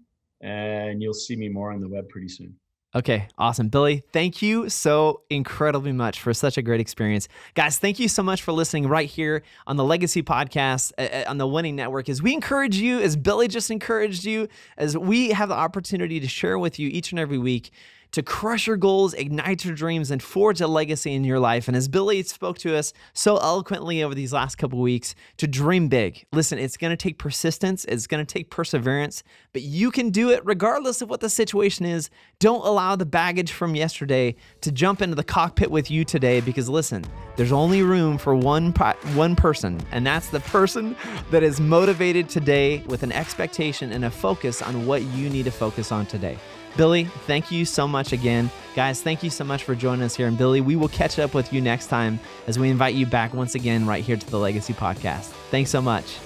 and 0.42 1.02
you'll 1.02 1.12
see 1.12 1.34
me 1.34 1.48
more 1.48 1.72
on 1.72 1.80
the 1.80 1.88
web 1.88 2.08
pretty 2.08 2.28
soon. 2.28 2.54
Okay, 2.96 3.28
awesome. 3.36 3.68
Billie, 3.68 4.04
thank 4.14 4.40
you 4.40 4.70
so 4.70 5.20
incredibly 5.28 5.92
much 5.92 6.18
for 6.18 6.32
such 6.32 6.56
a 6.56 6.62
great 6.62 6.80
experience. 6.80 7.28
Guys, 7.52 7.76
thank 7.76 7.98
you 7.98 8.08
so 8.08 8.22
much 8.22 8.40
for 8.40 8.52
listening 8.52 8.88
right 8.88 9.06
here 9.06 9.42
on 9.66 9.76
the 9.76 9.84
Legacy 9.84 10.22
Podcast 10.22 10.92
uh, 10.96 11.28
on 11.28 11.36
the 11.36 11.46
Winning 11.46 11.76
Network. 11.76 12.08
As 12.08 12.22
we 12.22 12.32
encourage 12.32 12.78
you, 12.78 12.98
as 13.00 13.14
Billie 13.14 13.48
just 13.48 13.70
encouraged 13.70 14.24
you, 14.24 14.48
as 14.78 14.96
we 14.96 15.28
have 15.28 15.50
the 15.50 15.54
opportunity 15.54 16.20
to 16.20 16.26
share 16.26 16.58
with 16.58 16.78
you 16.78 16.88
each 16.88 17.12
and 17.12 17.18
every 17.18 17.36
week 17.36 17.70
to 18.12 18.22
crush 18.22 18.66
your 18.66 18.76
goals, 18.76 19.14
ignite 19.14 19.64
your 19.64 19.74
dreams, 19.74 20.10
and 20.10 20.22
forge 20.22 20.60
a 20.60 20.66
legacy 20.66 21.14
in 21.14 21.24
your 21.24 21.38
life. 21.38 21.68
And 21.68 21.76
as 21.76 21.88
Billie 21.88 22.22
spoke 22.22 22.58
to 22.58 22.76
us 22.76 22.92
so 23.12 23.36
eloquently 23.38 24.02
over 24.02 24.14
these 24.14 24.32
last 24.32 24.56
couple 24.56 24.78
weeks, 24.80 25.14
to 25.38 25.46
dream 25.46 25.88
big. 25.88 26.24
Listen, 26.32 26.58
it's 26.58 26.76
going 26.76 26.90
to 26.90 26.96
take 26.96 27.18
persistence, 27.18 27.84
it's 27.84 28.06
going 28.06 28.24
to 28.24 28.32
take 28.32 28.50
perseverance, 28.50 29.22
but 29.52 29.62
you 29.62 29.90
can 29.90 30.10
do 30.10 30.30
it 30.30 30.44
regardless 30.44 31.02
of 31.02 31.10
what 31.10 31.20
the 31.20 31.28
situation 31.28 31.84
is. 31.84 32.10
Don't 32.38 32.64
allow 32.64 32.96
the 32.96 33.06
baggage 33.06 33.52
from 33.52 33.74
yesterday 33.74 34.36
to 34.60 34.72
jump 34.72 35.02
into 35.02 35.14
the 35.14 35.24
cockpit 35.24 35.70
with 35.70 35.90
you 35.90 36.04
today 36.04 36.40
because 36.40 36.68
listen, 36.68 37.04
there's 37.36 37.52
only 37.52 37.82
room 37.82 38.18
for 38.18 38.34
one 38.34 38.72
one 39.14 39.36
person, 39.36 39.80
and 39.90 40.06
that's 40.06 40.28
the 40.28 40.40
person 40.40 40.96
that 41.30 41.42
is 41.42 41.60
motivated 41.60 42.28
today 42.28 42.82
with 42.86 43.02
an 43.02 43.12
expectation 43.12 43.92
and 43.92 44.04
a 44.04 44.10
focus 44.10 44.62
on 44.62 44.86
what 44.86 45.02
you 45.02 45.28
need 45.28 45.44
to 45.44 45.50
focus 45.50 45.92
on 45.92 46.06
today. 46.06 46.38
Billie, 46.76 47.04
thank 47.26 47.50
you 47.50 47.64
so 47.64 47.88
much 47.88 48.12
again. 48.12 48.50
Guys, 48.74 49.02
thank 49.02 49.22
you 49.22 49.30
so 49.30 49.44
much 49.44 49.64
for 49.64 49.74
joining 49.74 50.02
us 50.04 50.14
here. 50.14 50.26
And 50.26 50.36
Billie, 50.36 50.60
we 50.60 50.76
will 50.76 50.88
catch 50.88 51.18
up 51.18 51.32
with 51.32 51.52
you 51.52 51.60
next 51.60 51.86
time 51.86 52.20
as 52.46 52.58
we 52.58 52.68
invite 52.68 52.94
you 52.94 53.06
back 53.06 53.32
once 53.32 53.54
again 53.54 53.86
right 53.86 54.04
here 54.04 54.16
to 54.16 54.30
the 54.30 54.38
Legacy 54.38 54.74
Podcast. 54.74 55.32
Thanks 55.50 55.70
so 55.70 55.80
much. 55.80 56.18